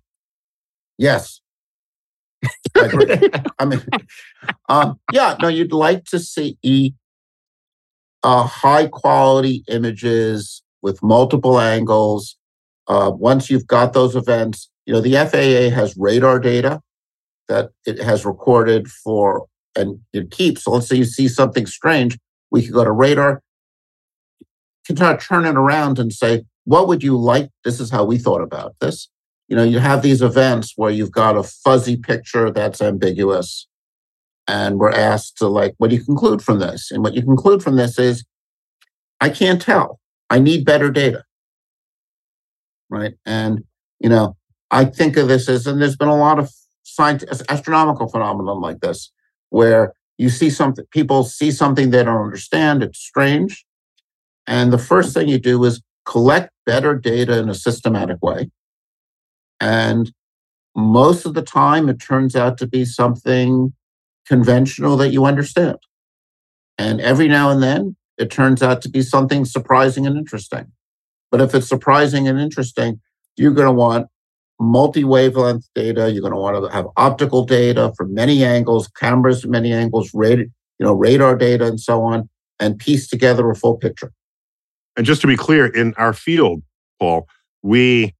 [0.97, 1.41] Yes.
[2.75, 3.29] I agree.
[3.59, 3.81] I mean,
[4.69, 6.57] um, yeah, no, you'd like to see
[8.23, 12.37] uh, high quality images with multiple angles.
[12.87, 16.81] Uh, once you've got those events, you know, the FAA has radar data
[17.47, 20.63] that it has recorded for and it keeps.
[20.63, 22.17] So let's say you see something strange,
[22.51, 23.41] we could go to radar,
[24.87, 27.49] can try to turn it around and say, what would you like?
[27.63, 29.09] This is how we thought about this
[29.47, 33.67] you know, you have these events where you've got a fuzzy picture that's ambiguous.
[34.47, 36.91] And we're asked to like, what do you conclude from this?
[36.91, 38.25] And what you conclude from this is,
[39.19, 39.99] I can't tell.
[40.29, 41.23] I need better data.
[42.89, 43.15] Right.
[43.25, 43.63] And,
[43.99, 44.37] you know,
[44.71, 46.51] I think of this as, and there's been a lot of
[46.83, 49.11] science, astronomical phenomenon like this,
[49.49, 52.83] where you see something, people see something they don't understand.
[52.83, 53.65] It's strange.
[54.47, 58.49] And the first thing you do is collect better data in a systematic way.
[59.59, 60.11] And
[60.75, 63.73] most of the time, it turns out to be something
[64.25, 65.77] conventional that you understand.
[66.77, 70.71] And every now and then, it turns out to be something surprising and interesting.
[71.31, 73.01] But if it's surprising and interesting,
[73.35, 74.07] you're going to want
[74.59, 76.11] multi wavelength data.
[76.11, 80.11] You're going to want to have optical data from many angles, cameras from many angles,
[80.13, 80.45] radar,
[80.79, 82.29] you know, radar data, and so on,
[82.59, 84.11] and piece together a full picture.
[84.97, 86.63] And just to be clear, in our field,
[86.99, 87.27] Paul,
[87.61, 88.15] we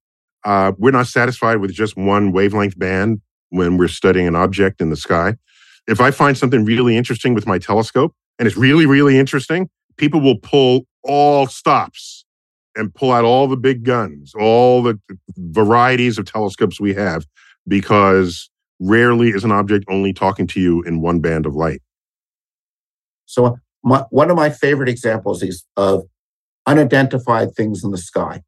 [0.46, 4.90] uh, we're not satisfied with just one wavelength band when we're studying an object in
[4.90, 5.36] the sky.
[5.88, 10.22] If I find something really interesting with my telescope, and it's really, really interesting, people
[10.22, 12.26] will pull all stops
[12.76, 15.00] and pull out all the big guns, all the
[15.38, 17.26] varieties of telescopes we have,
[17.68, 21.82] because rarely is an object only talking to you in one band of light.
[23.26, 26.04] So, my, one of my favorite examples is of
[26.68, 28.44] unidentified things in the sky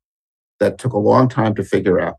[0.60, 2.16] that took a long time to figure out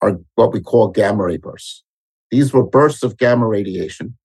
[0.00, 1.82] are what we call gamma ray bursts.
[2.30, 4.16] These were bursts of gamma radiation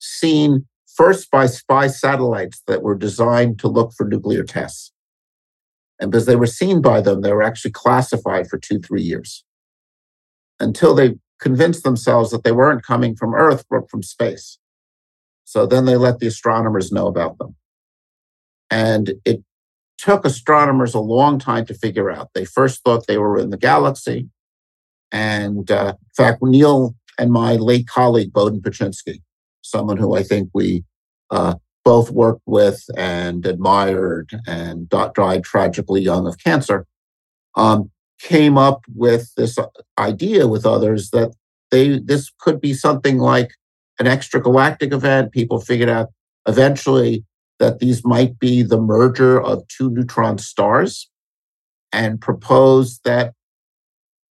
[0.00, 0.66] seen
[0.96, 4.92] first by spy satellites that were designed to look for nuclear tests.
[6.00, 9.44] And because they were seen by them, they were actually classified for two, three years
[10.58, 14.58] until they convinced themselves that they weren't coming from Earth, but from space.
[15.44, 17.56] So then they let the astronomers know about them.
[18.70, 19.42] And it
[20.00, 22.30] took astronomers a long time to figure out.
[22.34, 24.28] They first thought they were in the galaxy.
[25.12, 29.20] And uh, in fact, Neil and my late colleague, Bohdan Paczynski,
[29.60, 30.84] someone who I think we
[31.30, 36.86] uh, both worked with and admired and died tragically young of cancer,
[37.56, 39.58] um, came up with this
[39.98, 41.34] idea with others that
[41.70, 43.52] they this could be something like
[43.98, 45.32] an extragalactic event.
[45.32, 46.08] People figured out
[46.46, 47.24] eventually
[47.60, 51.08] that these might be the merger of two neutron stars
[51.92, 53.34] and proposed that,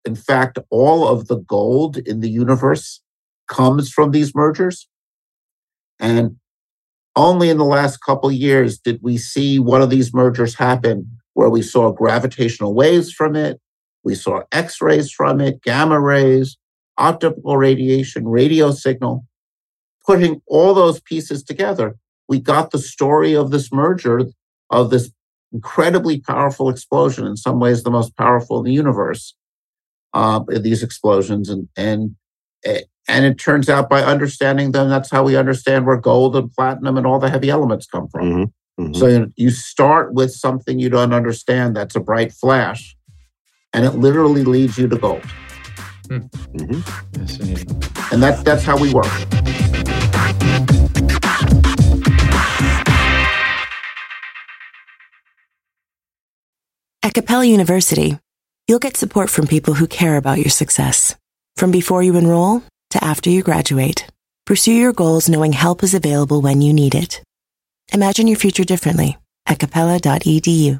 [0.04, 3.00] in fact, all of the gold in the universe
[3.48, 4.88] comes from these mergers.
[5.98, 6.36] And
[7.16, 11.50] only in the last couple years did we see one of these mergers happen where
[11.50, 13.60] we saw gravitational waves from it,
[14.02, 16.56] we saw X rays from it, gamma rays,
[16.98, 19.24] optical radiation, radio signal.
[20.06, 21.96] Putting all those pieces together,
[22.30, 24.22] we got the story of this merger
[24.70, 25.10] of this
[25.52, 29.34] incredibly powerful explosion, in some ways the most powerful in the universe.
[30.14, 32.16] Uh, these explosions, and and
[32.64, 36.96] and it turns out by understanding them, that's how we understand where gold and platinum
[36.96, 38.22] and all the heavy elements come from.
[38.22, 38.82] Mm-hmm.
[38.82, 38.94] Mm-hmm.
[38.94, 41.76] So you, you start with something you don't understand.
[41.76, 42.96] That's a bright flash,
[43.72, 45.22] and it literally leads you to gold.
[46.08, 46.80] Mm-hmm.
[48.12, 49.10] And that's that's how we work.
[57.02, 58.18] At Capella University,
[58.70, 61.16] You'll get support from people who care about your success.
[61.56, 64.06] From before you enroll to after you graduate,
[64.46, 67.20] pursue your goals knowing help is available when you need it.
[67.92, 70.78] Imagine your future differently at capella.edu.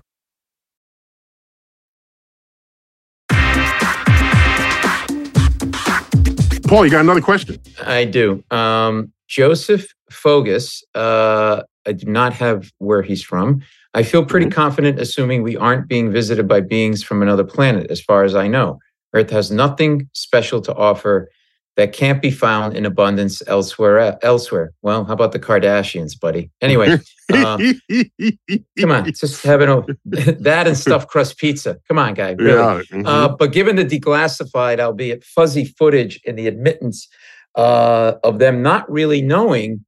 [6.68, 7.58] Paul, you got another question?
[7.84, 8.44] I do.
[8.52, 13.62] Um, Joseph Fogus, uh, I do not have where he's from.
[13.94, 14.52] I feel pretty Mhm.
[14.52, 18.46] confident assuming we aren't being visited by beings from another planet, as far as I
[18.48, 18.78] know.
[19.14, 21.28] Earth has nothing special to offer
[21.76, 24.18] that can't be found in abundance elsewhere.
[24.22, 24.72] Elsewhere.
[24.82, 26.50] Well, how about the Kardashians, buddy?
[26.60, 26.98] Anyway,
[27.32, 27.56] uh,
[28.78, 29.82] come on, just having a,
[30.40, 31.78] that and stuffed crust pizza.
[31.88, 32.32] Come on, guy.
[32.38, 32.56] Really.
[32.58, 32.82] Yeah.
[32.92, 33.06] mhm.
[33.06, 37.08] Uh, but given the declassified, albeit fuzzy footage in the admittance
[37.56, 39.84] uh, of them not really knowing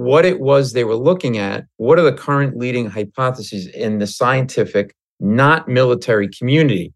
[0.00, 4.06] what it was they were looking at, what are the current leading hypotheses in the
[4.06, 6.94] scientific, not military community?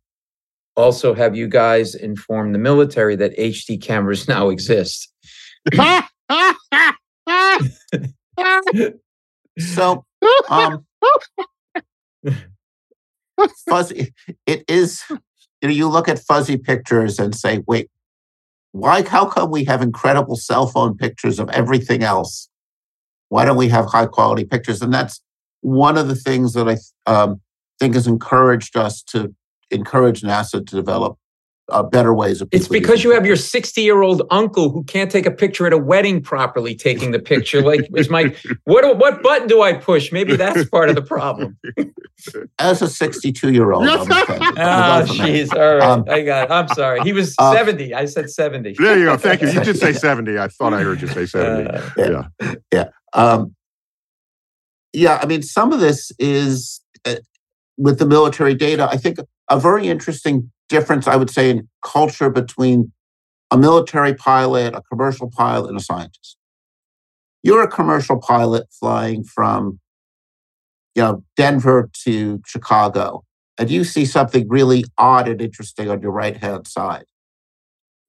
[0.75, 5.13] Also, have you guys informed the military that HD cameras now exist?
[9.59, 10.05] So,
[10.49, 10.87] um,
[13.69, 14.15] fuzzy,
[14.47, 15.19] it is, you
[15.63, 17.91] know, you look at fuzzy pictures and say, wait,
[18.73, 22.49] why, how come we have incredible cell phone pictures of everything else?
[23.35, 24.81] Why don't we have high quality pictures?
[24.81, 25.21] And that's
[25.61, 26.77] one of the things that I
[27.11, 27.41] um,
[27.81, 29.35] think has encouraged us to
[29.73, 31.19] encourage NASA to develop
[31.69, 32.49] uh, better ways of.
[32.53, 35.73] It's because you have your 60 year old uncle who can't take a picture at
[35.73, 37.61] a wedding properly taking the picture.
[37.61, 40.13] Like, is my what what button do I push?
[40.13, 41.59] Maybe that's part of the problem.
[42.61, 43.85] as a 62 year old.
[43.89, 45.53] Oh, jeez.
[45.53, 45.83] All right.
[45.83, 46.53] Um, I got it.
[46.53, 47.01] I'm sorry.
[47.01, 47.95] He was uh, 70.
[47.95, 48.77] I said 70.
[48.79, 49.17] There you go.
[49.17, 49.49] Thank you.
[49.49, 50.39] You did say 70.
[50.39, 51.71] I thought I heard you say 70.
[51.71, 52.55] Uh, yeah.
[52.73, 52.89] yeah.
[53.15, 53.55] Um,
[54.93, 57.17] yeah, I mean, some of this is uh,
[57.77, 58.89] with the military data.
[58.91, 59.19] I think
[59.51, 62.93] a very interesting difference, I would say, in culture between
[63.51, 66.37] a military pilot, a commercial pilot, and a scientist.
[67.43, 69.81] You're a commercial pilot flying from,
[70.95, 73.25] you know, Denver to Chicago,
[73.59, 77.05] and you see something really odd and interesting on your right hand side.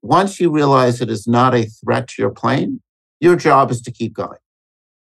[0.01, 2.82] Once you realize it is not a threat to your plane,
[3.20, 4.38] your job is to keep going.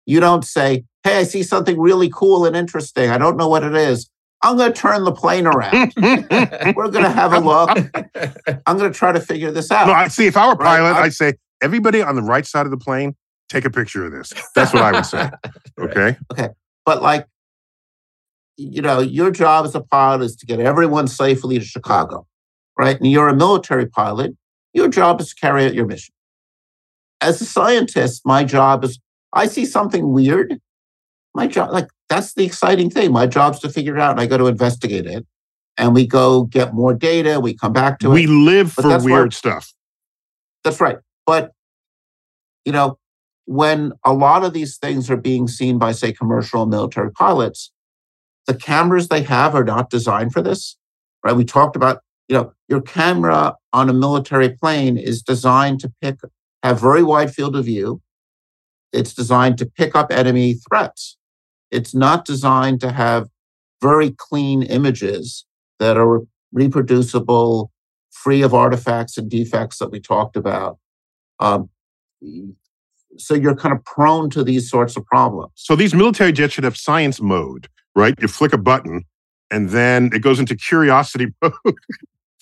[0.10, 3.12] You don't say, Hey, I see something really cool and interesting.
[3.12, 4.10] I don't know what it is.
[4.42, 5.94] I'm going to turn the plane around.
[5.98, 7.70] We're going to have a look.
[8.66, 9.86] I'm going to try to figure this out.
[9.88, 10.26] No, I see.
[10.26, 12.78] If I were a Right, pilot, I'd say, everybody on the right side of the
[12.78, 13.16] plane,
[13.50, 14.34] take a picture of this.
[14.56, 15.30] That's what I would say.
[15.80, 16.18] Okay.
[16.34, 16.50] Okay.
[16.86, 17.26] But like,
[18.58, 22.26] you know, your job as a pilot is to get everyone safely to Chicago,
[22.78, 22.98] right?
[22.98, 24.36] And you're a military pilot.
[24.74, 26.14] Your job is to carry out your mission.
[27.22, 29.00] As a scientist, my job is
[29.34, 30.60] I see something weird.
[31.36, 33.12] My job, like that's the exciting thing.
[33.12, 35.26] My job's to figure it out, and I go to investigate it.
[35.78, 37.40] And we go get more data.
[37.40, 38.28] We come back to We it.
[38.28, 39.74] We live But for weird what- stuff.
[40.66, 40.98] That's right.
[41.26, 41.52] But,
[42.66, 42.98] you know,
[43.46, 47.72] when a lot of these things are being seen by, say, commercial military pilots,
[48.46, 50.76] the cameras they have are not designed for this,
[51.24, 51.36] right?
[51.36, 56.18] We talked about, you know, your camera on a military plane is designed to pick,
[56.62, 58.02] have very wide field of view.
[58.92, 61.18] It's designed to pick up enemy threats.
[61.72, 63.30] It's not designed to have
[63.82, 65.46] very clean images
[65.80, 66.22] that are
[66.52, 67.72] reproducible,
[68.12, 70.78] free of artifacts and defects that we talked about.
[71.40, 71.70] Um,
[73.18, 75.52] so you're kind of prone to these sorts of problems.
[75.56, 78.14] So these military jets should have science mode, right?
[78.20, 79.06] You flick a button
[79.52, 81.54] and then it goes into curiosity mode.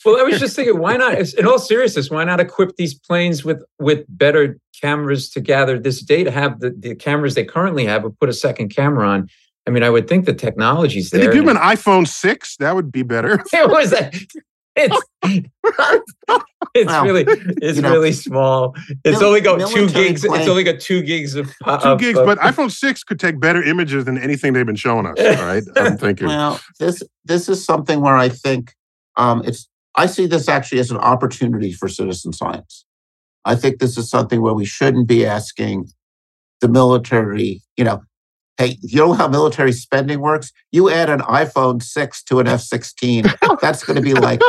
[0.05, 1.17] Well, I was just thinking, why not?
[1.33, 6.01] In all seriousness, why not equip these planes with with better cameras to gather this
[6.01, 6.31] data?
[6.31, 9.29] Have the, the cameras they currently have, or put a second camera on.
[9.67, 11.27] I mean, I would think the technology's Did there.
[11.27, 12.55] they give and them an iPhone 6?
[12.57, 13.43] That would be better.
[13.53, 14.11] it was a,
[14.77, 14.97] it's
[16.73, 18.75] it's Well, really it's you know, really small.
[19.03, 20.23] It's mil- only got two military gigs.
[20.23, 23.39] It's only got two gigs of po- Two gigs, of- but iPhone 6 could take
[23.39, 25.17] better images than anything they've been showing us.
[25.19, 25.63] All right.
[25.75, 26.27] I'm thinking.
[26.27, 28.73] Well, this this is something where I think
[29.15, 29.67] um, it's.
[29.95, 32.85] I see this actually as an opportunity for citizen science.
[33.47, 35.87] I think this is something where we shouldn't be asking
[36.61, 37.61] the military.
[37.77, 38.03] You know,
[38.57, 40.51] hey, you know how military spending works?
[40.71, 43.25] You add an iPhone six to an F sixteen,
[43.61, 44.41] that's going to be like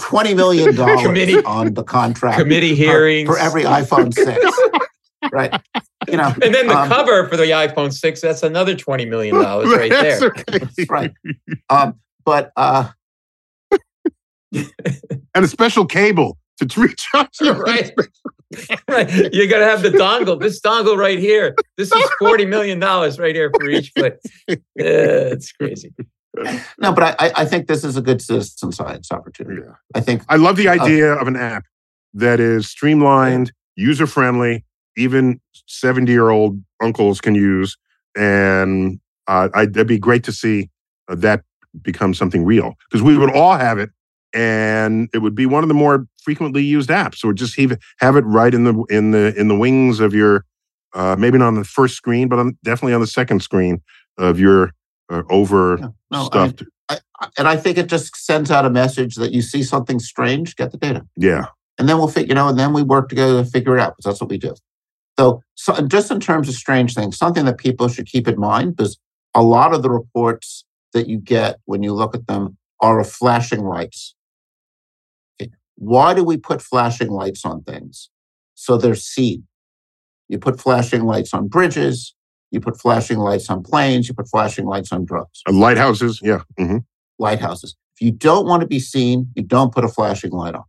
[0.00, 4.44] twenty million dollars Committee- on the contract committee for- hearings for every iPhone six.
[5.32, 5.60] right?
[6.08, 9.34] You know, And then the um, cover for the iPhone 6, that's another $20 million
[9.34, 10.30] right That's there.
[10.90, 10.90] right.
[10.90, 11.12] right.
[11.70, 11.94] Um,
[12.26, 12.90] but uh,
[14.52, 17.28] And a special cable to recharge.
[17.40, 17.92] your- right.
[18.88, 19.10] right.
[19.34, 21.54] You're going to have the dongle, this dongle right here.
[21.76, 24.12] This is $40 million right here for each place.
[24.48, 25.92] Yeah, it's crazy.
[26.78, 29.62] no, but I, I think this is a good citizen science opportunity.
[29.64, 29.74] Yeah.
[29.94, 31.64] I think I love the idea of an app
[32.12, 34.64] that is streamlined, user friendly,
[34.96, 37.76] even 70 year old uncles can use.
[38.16, 40.70] And uh, I, it'd be great to see
[41.08, 41.42] uh, that
[41.82, 43.90] become something real because we would all have it
[44.34, 47.24] and it would be one of the more frequently used apps.
[47.24, 50.44] or just have, have it right in the in the in the wings of your
[50.94, 53.82] uh, maybe not on the first screen, but on, definitely on the second screen
[54.18, 54.72] of your
[55.10, 55.88] uh, over Yeah.
[56.10, 56.62] No, stuffed.
[56.88, 59.98] I, I- and I think it just sends out a message that you see something
[59.98, 61.06] strange, get the data.
[61.16, 61.46] yeah.
[61.78, 63.96] and then we'll figure, you know, and then we work together to figure it out
[63.96, 64.54] because that's what we do.
[65.18, 68.76] So, so just in terms of strange things, something that people should keep in mind
[68.76, 68.98] because
[69.34, 73.10] a lot of the reports that you get when you look at them are of
[73.10, 74.14] flashing lights.
[75.76, 78.10] Why do we put flashing lights on things?
[78.54, 79.46] So they're seen.
[80.28, 82.14] You put flashing lights on bridges,
[82.50, 86.20] you put flashing lights on planes, you put flashing lights on drones, Uh, lighthouses.
[86.22, 86.42] Yeah.
[86.58, 86.78] hmm
[87.18, 87.76] lighthouses.
[87.94, 90.64] If you don't want to be seen, you don't put a flashing light on.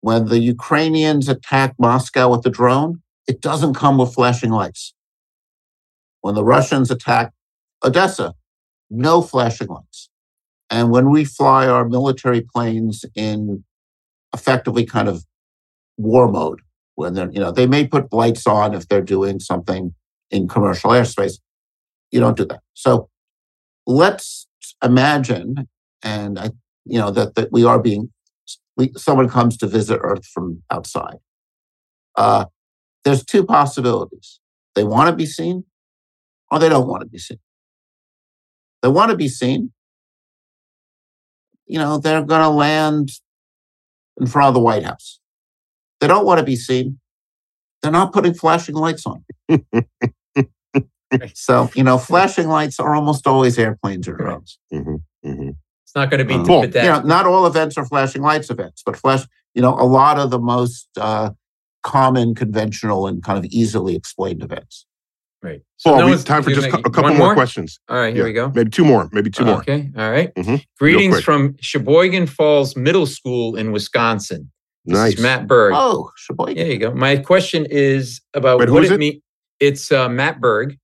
[0.00, 4.94] When the Ukrainians attack Moscow with the drone, it doesn't come with flashing lights.
[6.20, 7.32] When the Russians attack
[7.84, 8.34] Odessa,
[8.90, 10.10] no flashing lights.
[10.70, 13.64] And when we fly our military planes in
[14.34, 15.24] effectively kind of
[15.96, 16.60] war mode,
[16.94, 19.94] when they're, you know, they may put lights on if they're doing something
[20.30, 21.38] in commercial airspace.
[22.10, 22.60] You don't do that.
[22.74, 23.08] So
[23.86, 24.46] let's
[24.82, 25.68] imagine,
[26.02, 26.50] and I,
[26.84, 28.12] you know, that, that we are being,
[28.76, 31.18] we, someone comes to visit Earth from outside.
[32.16, 32.46] Uh,
[33.04, 34.40] there's two possibilities.
[34.74, 35.64] They want to be seen
[36.50, 37.38] or they don't want to be seen.
[38.82, 39.72] They want to be seen.
[41.66, 43.10] You know, they're going to land
[44.20, 45.20] in front of the White House.
[46.00, 46.98] They don't want to be seen.
[47.82, 49.24] They're not putting flashing lights on.
[51.34, 54.58] so, you know, flashing lights are almost always airplanes or drones.
[54.70, 55.50] hmm hmm
[55.84, 58.50] It's not going to be Um, dip you know, not all events are flashing lights
[58.50, 61.30] events, but flash, you know, a lot of the most uh,
[61.82, 64.86] common, conventional, and kind of easily explained events.
[65.42, 65.60] Right.
[65.76, 67.78] So Paul, no we have time for just a couple one more, questions.
[67.88, 68.28] All right, here Yeah.
[68.28, 68.52] we go.
[68.54, 69.08] Maybe two more.
[69.12, 69.58] Maybe two more.
[69.58, 70.34] Okay, all right.
[70.34, 70.64] Mhm.
[70.78, 74.50] Greetings from Sheboygan Falls Middle School in Wisconsin.
[74.84, 75.14] This Nice.
[75.14, 75.74] is Matt Berg.
[75.76, 76.56] Oh, Sheboygan.
[76.56, 76.92] There you go.
[76.94, 78.98] My question is about Wait, who what is it it?
[78.98, 79.22] means.
[79.60, 80.76] It's uh, Matt Berg,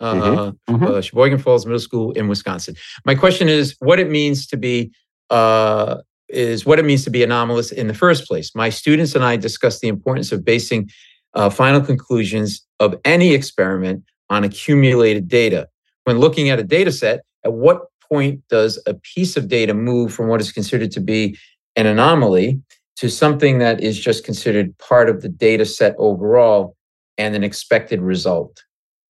[0.00, 0.56] uh, Mhm.
[0.70, 0.82] Mhm.
[0.88, 2.74] uh, Sheboygan Falls Middle School in Wisconsin.
[3.04, 4.90] My question is what it means to be
[5.30, 5.96] uh,
[6.28, 8.50] is what it means to be anomalous in the first place.
[8.54, 10.90] My students and I discussed the importance of basing
[11.34, 15.68] uh, final conclusions of any experiment on accumulated data.
[16.02, 20.12] When looking at a data set, at what point does a piece of data move
[20.12, 21.38] from what is considered to be
[21.76, 22.60] an anomaly
[22.96, 26.76] to something that is just considered part of the data set overall
[27.16, 28.64] and an expected result?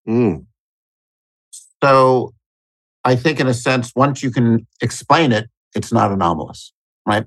[0.06, 0.44] Mm.
[1.82, 2.34] So
[3.04, 6.74] I think, in a sense, once you can explain it, it's not anomalous,
[7.06, 7.24] right?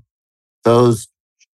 [0.63, 1.07] Those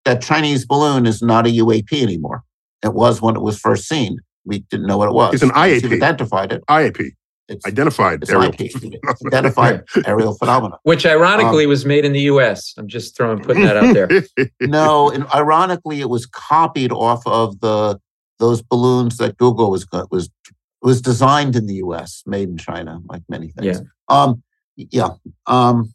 [0.03, 2.43] that Chinese balloon is not a UAP anymore.
[2.83, 4.17] It was when it was first seen.
[4.45, 5.33] We didn't know what it was.
[5.35, 5.95] It's an Once you've IAP.
[5.97, 6.63] identified it.
[6.69, 7.11] IAP.
[7.47, 8.51] It's, Identified it's aerial.
[8.53, 8.61] IP.
[8.61, 10.77] It's identified aerial phenomena.
[10.83, 12.73] Which ironically was made in the US.
[12.77, 14.09] I'm just throwing putting that out there.
[14.61, 17.99] No, and ironically, it was copied off of the
[18.39, 20.29] those balloons that Google was go- was
[20.81, 23.79] was designed in the U.S., made in China, like many things.
[23.79, 23.83] Yeah.
[24.07, 24.41] Um,
[24.77, 25.09] yeah.
[25.45, 25.93] Um,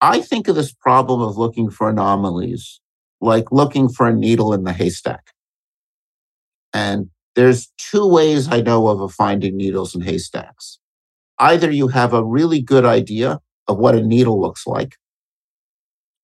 [0.00, 2.80] I think of this problem of looking for anomalies
[3.20, 5.32] like looking for a needle in the haystack.
[6.72, 10.78] And there's two ways I know of of finding needles in haystacks.
[11.38, 14.96] Either you have a really good idea of what a needle looks like,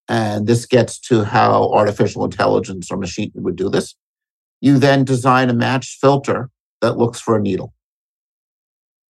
[0.08, 3.94] and this gets to how artificial intelligence or machine would do this.
[4.60, 7.72] You then design a matched filter that looks for a needle.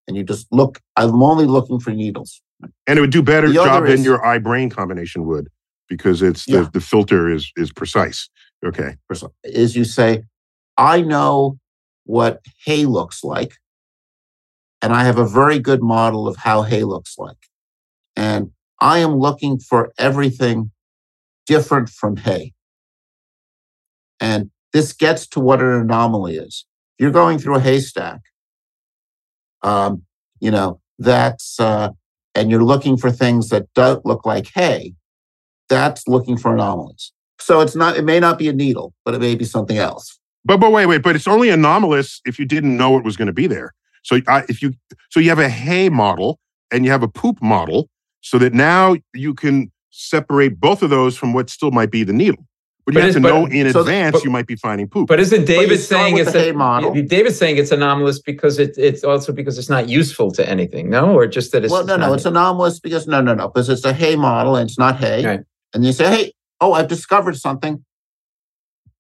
[0.09, 2.41] And you just look, I'm only looking for needles.
[2.87, 5.49] and it would do better The job other than is- your eye brain combination would
[5.89, 6.69] because it's the, Yeah.
[6.73, 8.31] the filter is is precise.
[8.65, 8.97] Okay.
[9.45, 10.23] Is you say,
[10.77, 11.59] I know
[12.05, 13.55] what hay looks like,
[14.83, 17.37] and I have a very good model of how hay looks like.
[18.15, 20.71] And I am looking for everything
[21.47, 22.53] different from hay.
[24.21, 26.67] And this gets to what an anomaly is.
[26.99, 28.21] If you're going through a haystack,
[29.63, 30.03] um,
[30.41, 31.91] you know, that's, uh,
[32.35, 34.95] and you're looking for things that don't look like hay,
[35.69, 37.13] that's looking for anomalies.
[37.41, 40.19] So it's not, it may not be a needle, but it may be something else.
[40.47, 41.03] But but wait wait.
[41.03, 43.75] But it's only anomalous if you didn't know it was going to be there.
[44.03, 44.73] So I, if you
[45.11, 46.39] so you have a hay model
[46.71, 47.89] and you have a poop model,
[48.21, 52.13] so that now you can separate both of those from what still might be the
[52.13, 52.45] needle.
[52.85, 54.89] But you But have to but- know in so- advance but- you might be finding
[54.89, 55.09] poop.
[55.09, 56.93] But isn't David start saying it's a, Hay model.
[56.95, 61.13] David's saying it's anomalous because it, it's also because it's not useful to anything, no,
[61.17, 63.85] or just that it's well, no, no, it's anomalous because no, no, no, because it's
[63.85, 65.27] a hay model and it's not hay.
[65.27, 65.41] Right.
[65.75, 67.85] And you say, hey, oh, I've discovered something.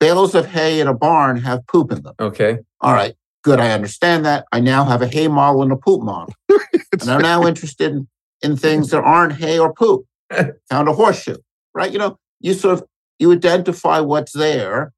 [0.01, 2.15] Bales of hay in a barn have poop in them.
[2.21, 2.59] okay.
[2.83, 3.59] All right, good.
[3.61, 4.45] I understand that.
[4.53, 6.35] I now have a hay model and a poop model.
[6.51, 8.09] and I'm now interested in,
[8.43, 10.05] in things that aren't hay or poop.
[10.71, 11.37] Found a horseshoe,
[11.75, 11.91] right?
[11.91, 12.85] You know, you sort of
[13.19, 14.93] you identify what's there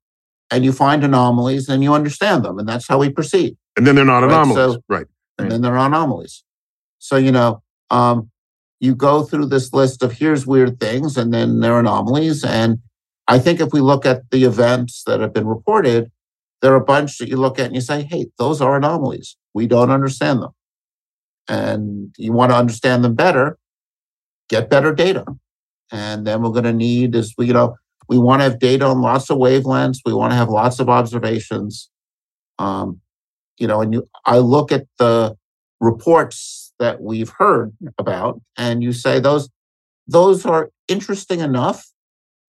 [0.51, 2.59] and you find anomalies and you understand them.
[2.59, 3.57] And that's how we proceed.
[3.77, 4.75] and then they're not Right, anomalies.
[4.75, 5.07] so- right.
[5.39, 6.43] and then there are anomalies.
[6.99, 8.31] So, you know, um,
[8.81, 12.43] you go through this list of here's weird things, and then there are anomalies.
[12.45, 12.79] And
[13.29, 16.11] I think if we look at the events that have been reported,
[16.63, 19.37] there are a bunch that you look at and you say, hey, those are anomalies.
[19.55, 20.51] We don't understand them.
[21.47, 23.59] And you want to understand them better,
[24.49, 25.25] get better data.
[25.93, 27.77] And then we're going to need is we, you know,
[28.09, 29.99] we want to have data on lots of wavelengths.
[30.05, 31.91] We want to have lots of observations.
[32.59, 33.01] Um,
[33.59, 35.37] you know, and you, I look at the
[35.81, 39.49] reports that we've heard about, and you say those
[40.07, 41.91] those are interesting enough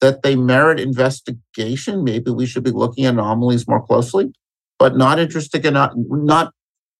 [0.02, 2.04] that they merit investigation.
[2.04, 4.32] Maybe we should be looking at anomalies more closely,
[4.78, 6.54] but not interesting enough, not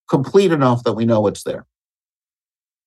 [0.10, 1.66] complete enough that we know what's there.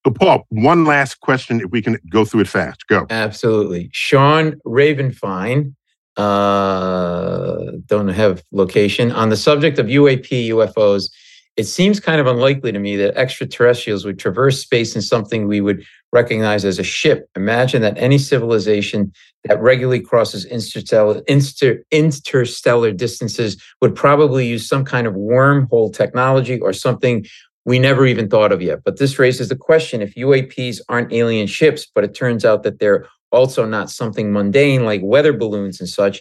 [0.05, 2.87] So, Paul, one last question if we can go through it fast.
[2.89, 3.07] Go.
[3.09, 3.89] Absolutely.
[3.93, 5.75] Sean Ravenfine,
[6.17, 9.13] uh, don't have location.
[9.13, 11.11] On the subject of UAP UFOs,
[11.57, 15.61] it seems kind of unlikely to me that extraterrestrials would traverse space in something we
[15.61, 17.29] would recognize as a ship.
[17.35, 19.13] Imagine that any civilization
[19.45, 26.61] that regularly crosses interstellar, inter, interstellar distances would probably use some kind of wormhole technology
[26.61, 27.25] or something
[27.65, 28.81] we never even thought of yet.
[28.85, 32.79] But this raises the question if UAPs aren't alien ships, but it turns out that
[32.79, 36.21] they're also not something mundane like weather balloons and such,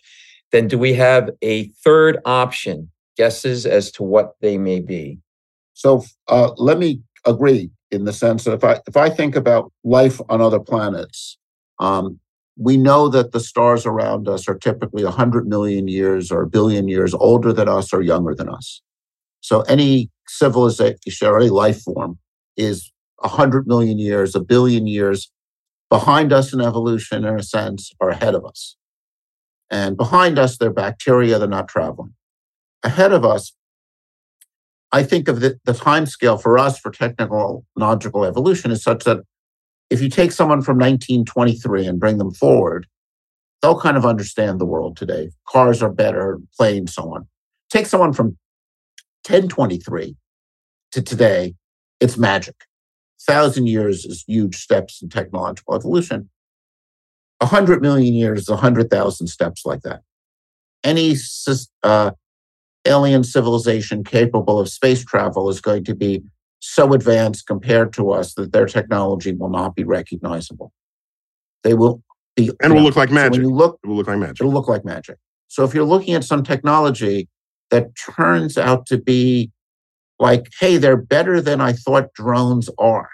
[0.52, 2.90] then do we have a third option?
[3.18, 5.20] Guesses as to what they may be.
[5.74, 9.72] So uh, let me agree in the sense that if I if I think about
[9.84, 11.38] life on other planets,
[11.80, 12.20] um,
[12.58, 16.88] we know that the stars around us are typically 100 million years or a billion
[16.88, 18.82] years older than us or younger than us.
[19.42, 22.20] So any civilization or any life form
[22.58, 25.32] is 100 million years, a billion years
[25.90, 28.76] behind us in evolution, in a sense, or ahead of us.
[29.70, 32.14] And behind us, they're bacteria, they're not traveling.
[32.84, 33.54] Ahead of us,
[34.92, 39.20] I think of the, the time scale for us for technological evolution is such that
[39.90, 42.88] if you take someone from 1923 and bring them forward,
[43.62, 45.32] they'll kind of understand the world today.
[45.48, 47.28] Cars are better, planes, so on.
[47.70, 48.38] Take someone from
[49.28, 50.16] 1023
[50.92, 51.56] to today,
[52.00, 52.56] it's magic.
[53.22, 56.30] Thousand years is huge steps in technological evolution.
[57.40, 60.02] A hundred million years is a hundred thousand steps like that.
[60.84, 61.16] Any
[61.84, 62.12] uh,
[62.86, 66.24] alien civilization capable of space travel is going to be
[66.60, 70.72] so advanced compared to us that their technology will not be recognizable.
[71.64, 72.02] They will
[72.36, 73.32] be And will look like so magic.
[73.34, 74.38] when you look, It will look like magic.
[74.42, 75.18] it'll look like magic.
[75.48, 77.28] So if you're looking at some technology
[77.72, 79.52] that turns out to be
[80.20, 83.10] like, hey, they're better than I thought drones are.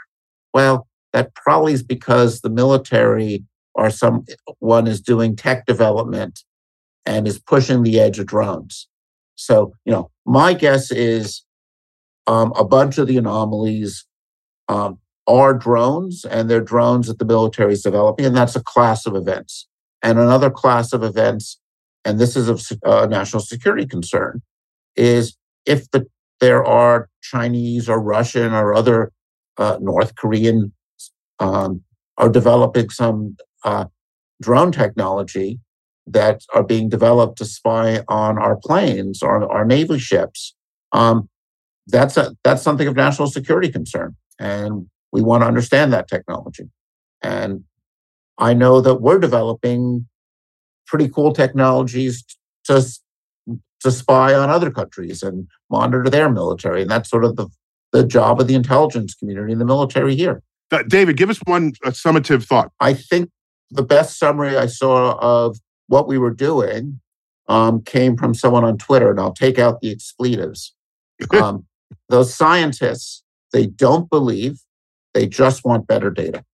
[0.53, 3.43] Well, that probably is because the military
[3.75, 6.43] or someone is doing tech development
[7.05, 8.87] and is pushing the edge of drones.
[9.37, 11.43] So, you know, my guess is
[12.25, 14.05] um, a bunch of the anomalies
[14.67, 19.05] um, are drones, and they're drones that the military is developing, and that's a class
[19.05, 19.67] of events.
[20.03, 21.59] And another class of events,
[22.03, 24.41] and this is se- uh, national security concern,
[24.95, 26.05] is if the
[26.39, 29.11] there are Chinese or Russian or other
[29.57, 30.71] uh, North Korean
[31.39, 31.81] um,
[32.17, 33.85] are developing some uh,
[34.41, 35.59] drone technology
[36.07, 40.55] that are being developed to spy on our planes or our Navy ships.
[40.93, 41.29] Um,
[41.87, 46.69] that's a that's something of national security concern, and we want to understand that technology.
[47.21, 47.63] And
[48.37, 50.07] I know that we're developing
[50.85, 52.23] pretty cool technologies
[52.65, 52.85] to
[53.81, 57.47] to spy on other countries and monitor their military, and that's sort of the
[57.93, 60.41] the job of the intelligence community and the military here.
[60.71, 62.71] Uh, David, give us one summative thought.
[62.81, 63.29] I think
[63.71, 65.57] the best summary I saw of
[65.87, 66.99] what we were doing
[67.47, 70.73] um, came from someone on Twitter, and I'll take out the expletives.
[71.41, 71.65] Um,
[72.09, 74.59] those scientists, they don't believe,
[75.15, 76.45] they just want better data.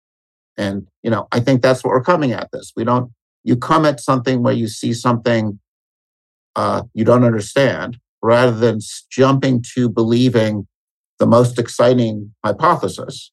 [0.56, 2.72] And, you know, I think that's what we're coming at this.
[2.74, 3.12] We don't,
[3.44, 5.60] you come at something where you see something
[6.56, 8.80] uh, you don't understand, rather than
[9.12, 10.68] jumping to believing
[11.20, 13.32] the most exciting hypothesis.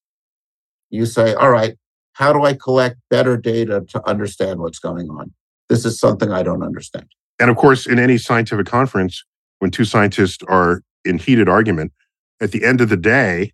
[0.91, 1.77] You say, all right,
[2.15, 5.33] how do I collect better data to understand what's going on?
[5.71, 7.07] This is something I don't understand.
[7.39, 9.25] And of course, in any scientific conference,
[9.61, 11.93] when two scientists are in heated argument,
[12.43, 13.53] at the end of the day,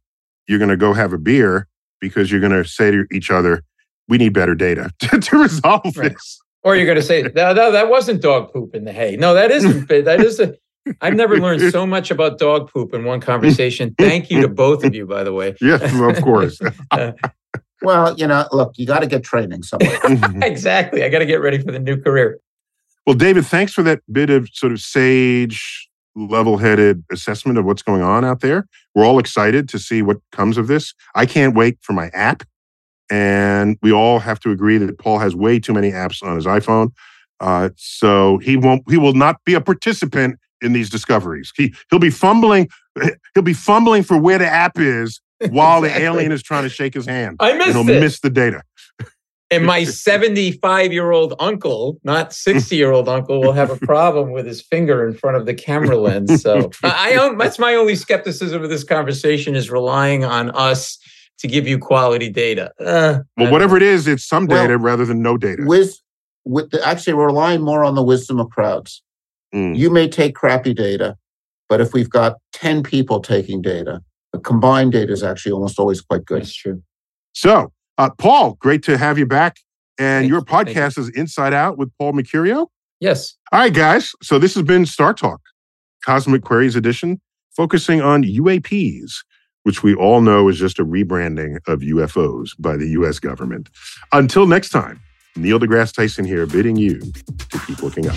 [0.49, 1.69] you're going to go have a beer
[2.01, 3.63] because you're going to say to each other,
[4.09, 6.13] we need better data to, to resolve right.
[6.13, 6.41] this.
[6.65, 9.17] Or you're going to say, no, no, that wasn't dog poop in the hay.
[9.17, 9.89] No, that isn't.
[9.89, 10.55] that is a,
[11.01, 13.95] I've never learned so much about dog poop in one conversation.
[13.99, 15.55] Thank you to both of you, by the way.
[15.61, 16.61] Yes, of course.
[17.83, 19.99] Well, you know, look, you got to get training somewhere.
[20.43, 21.05] exactly.
[21.05, 22.39] I got to get ready for the new career.
[23.07, 27.83] Well, David, thanks for that bit of sort of sage, level headed assessment of what's
[27.83, 28.67] going on out there.
[28.95, 30.95] We're all excited to see what comes of this.
[31.15, 32.43] I can't wait for my app.
[33.09, 36.47] And we all have to agree that Paul has way too many apps on his
[36.47, 36.91] iPhone.
[37.39, 41.53] Uh, so he won't, he will not be a participant in these discoveries.
[41.55, 42.69] He, he'll be fumbling,
[43.35, 45.21] he'll be fumbling for where the app is
[45.51, 46.05] while exactly.
[46.05, 47.37] the alien is trying to shake his hand.
[47.41, 48.01] I missed and he'll it.
[48.01, 48.63] miss the data.
[49.51, 54.33] And my 75 year old uncle, not 60 year old uncle, will have a problem
[54.33, 56.43] with his finger in front of the camera lens.
[56.43, 60.99] So I, I that's my only skepticism of this conversation is relying on us
[61.39, 62.73] to give you quality data.
[62.81, 65.63] Uh, well, whatever it is, it's some data well, rather than no data.
[65.67, 65.99] With
[66.45, 69.03] with the, actually, we're relying more on the wisdom of crowds.
[69.55, 69.77] Mm.
[69.77, 71.17] You may take crappy data,
[71.69, 74.03] but if we've got 10 people taking data,
[74.33, 76.43] the combined data is actually almost always quite good.
[76.43, 76.83] That's true.
[77.33, 79.59] So, uh, Paul, great to have you back.
[79.99, 82.67] And Thank your podcast is Inside Out with Paul Mecurio.
[83.01, 83.37] Yes.
[83.53, 84.13] All right, guys.
[84.23, 85.39] So this has been StarTalk,
[86.05, 87.21] Cosmic Queries Edition,
[87.55, 89.13] focusing on UAPs,
[89.63, 93.69] which we all know is just a rebranding of UFOs by the US government.
[94.13, 95.01] Until next time,
[95.37, 98.17] Neil deGrasse Tyson here, bidding you to keep looking up.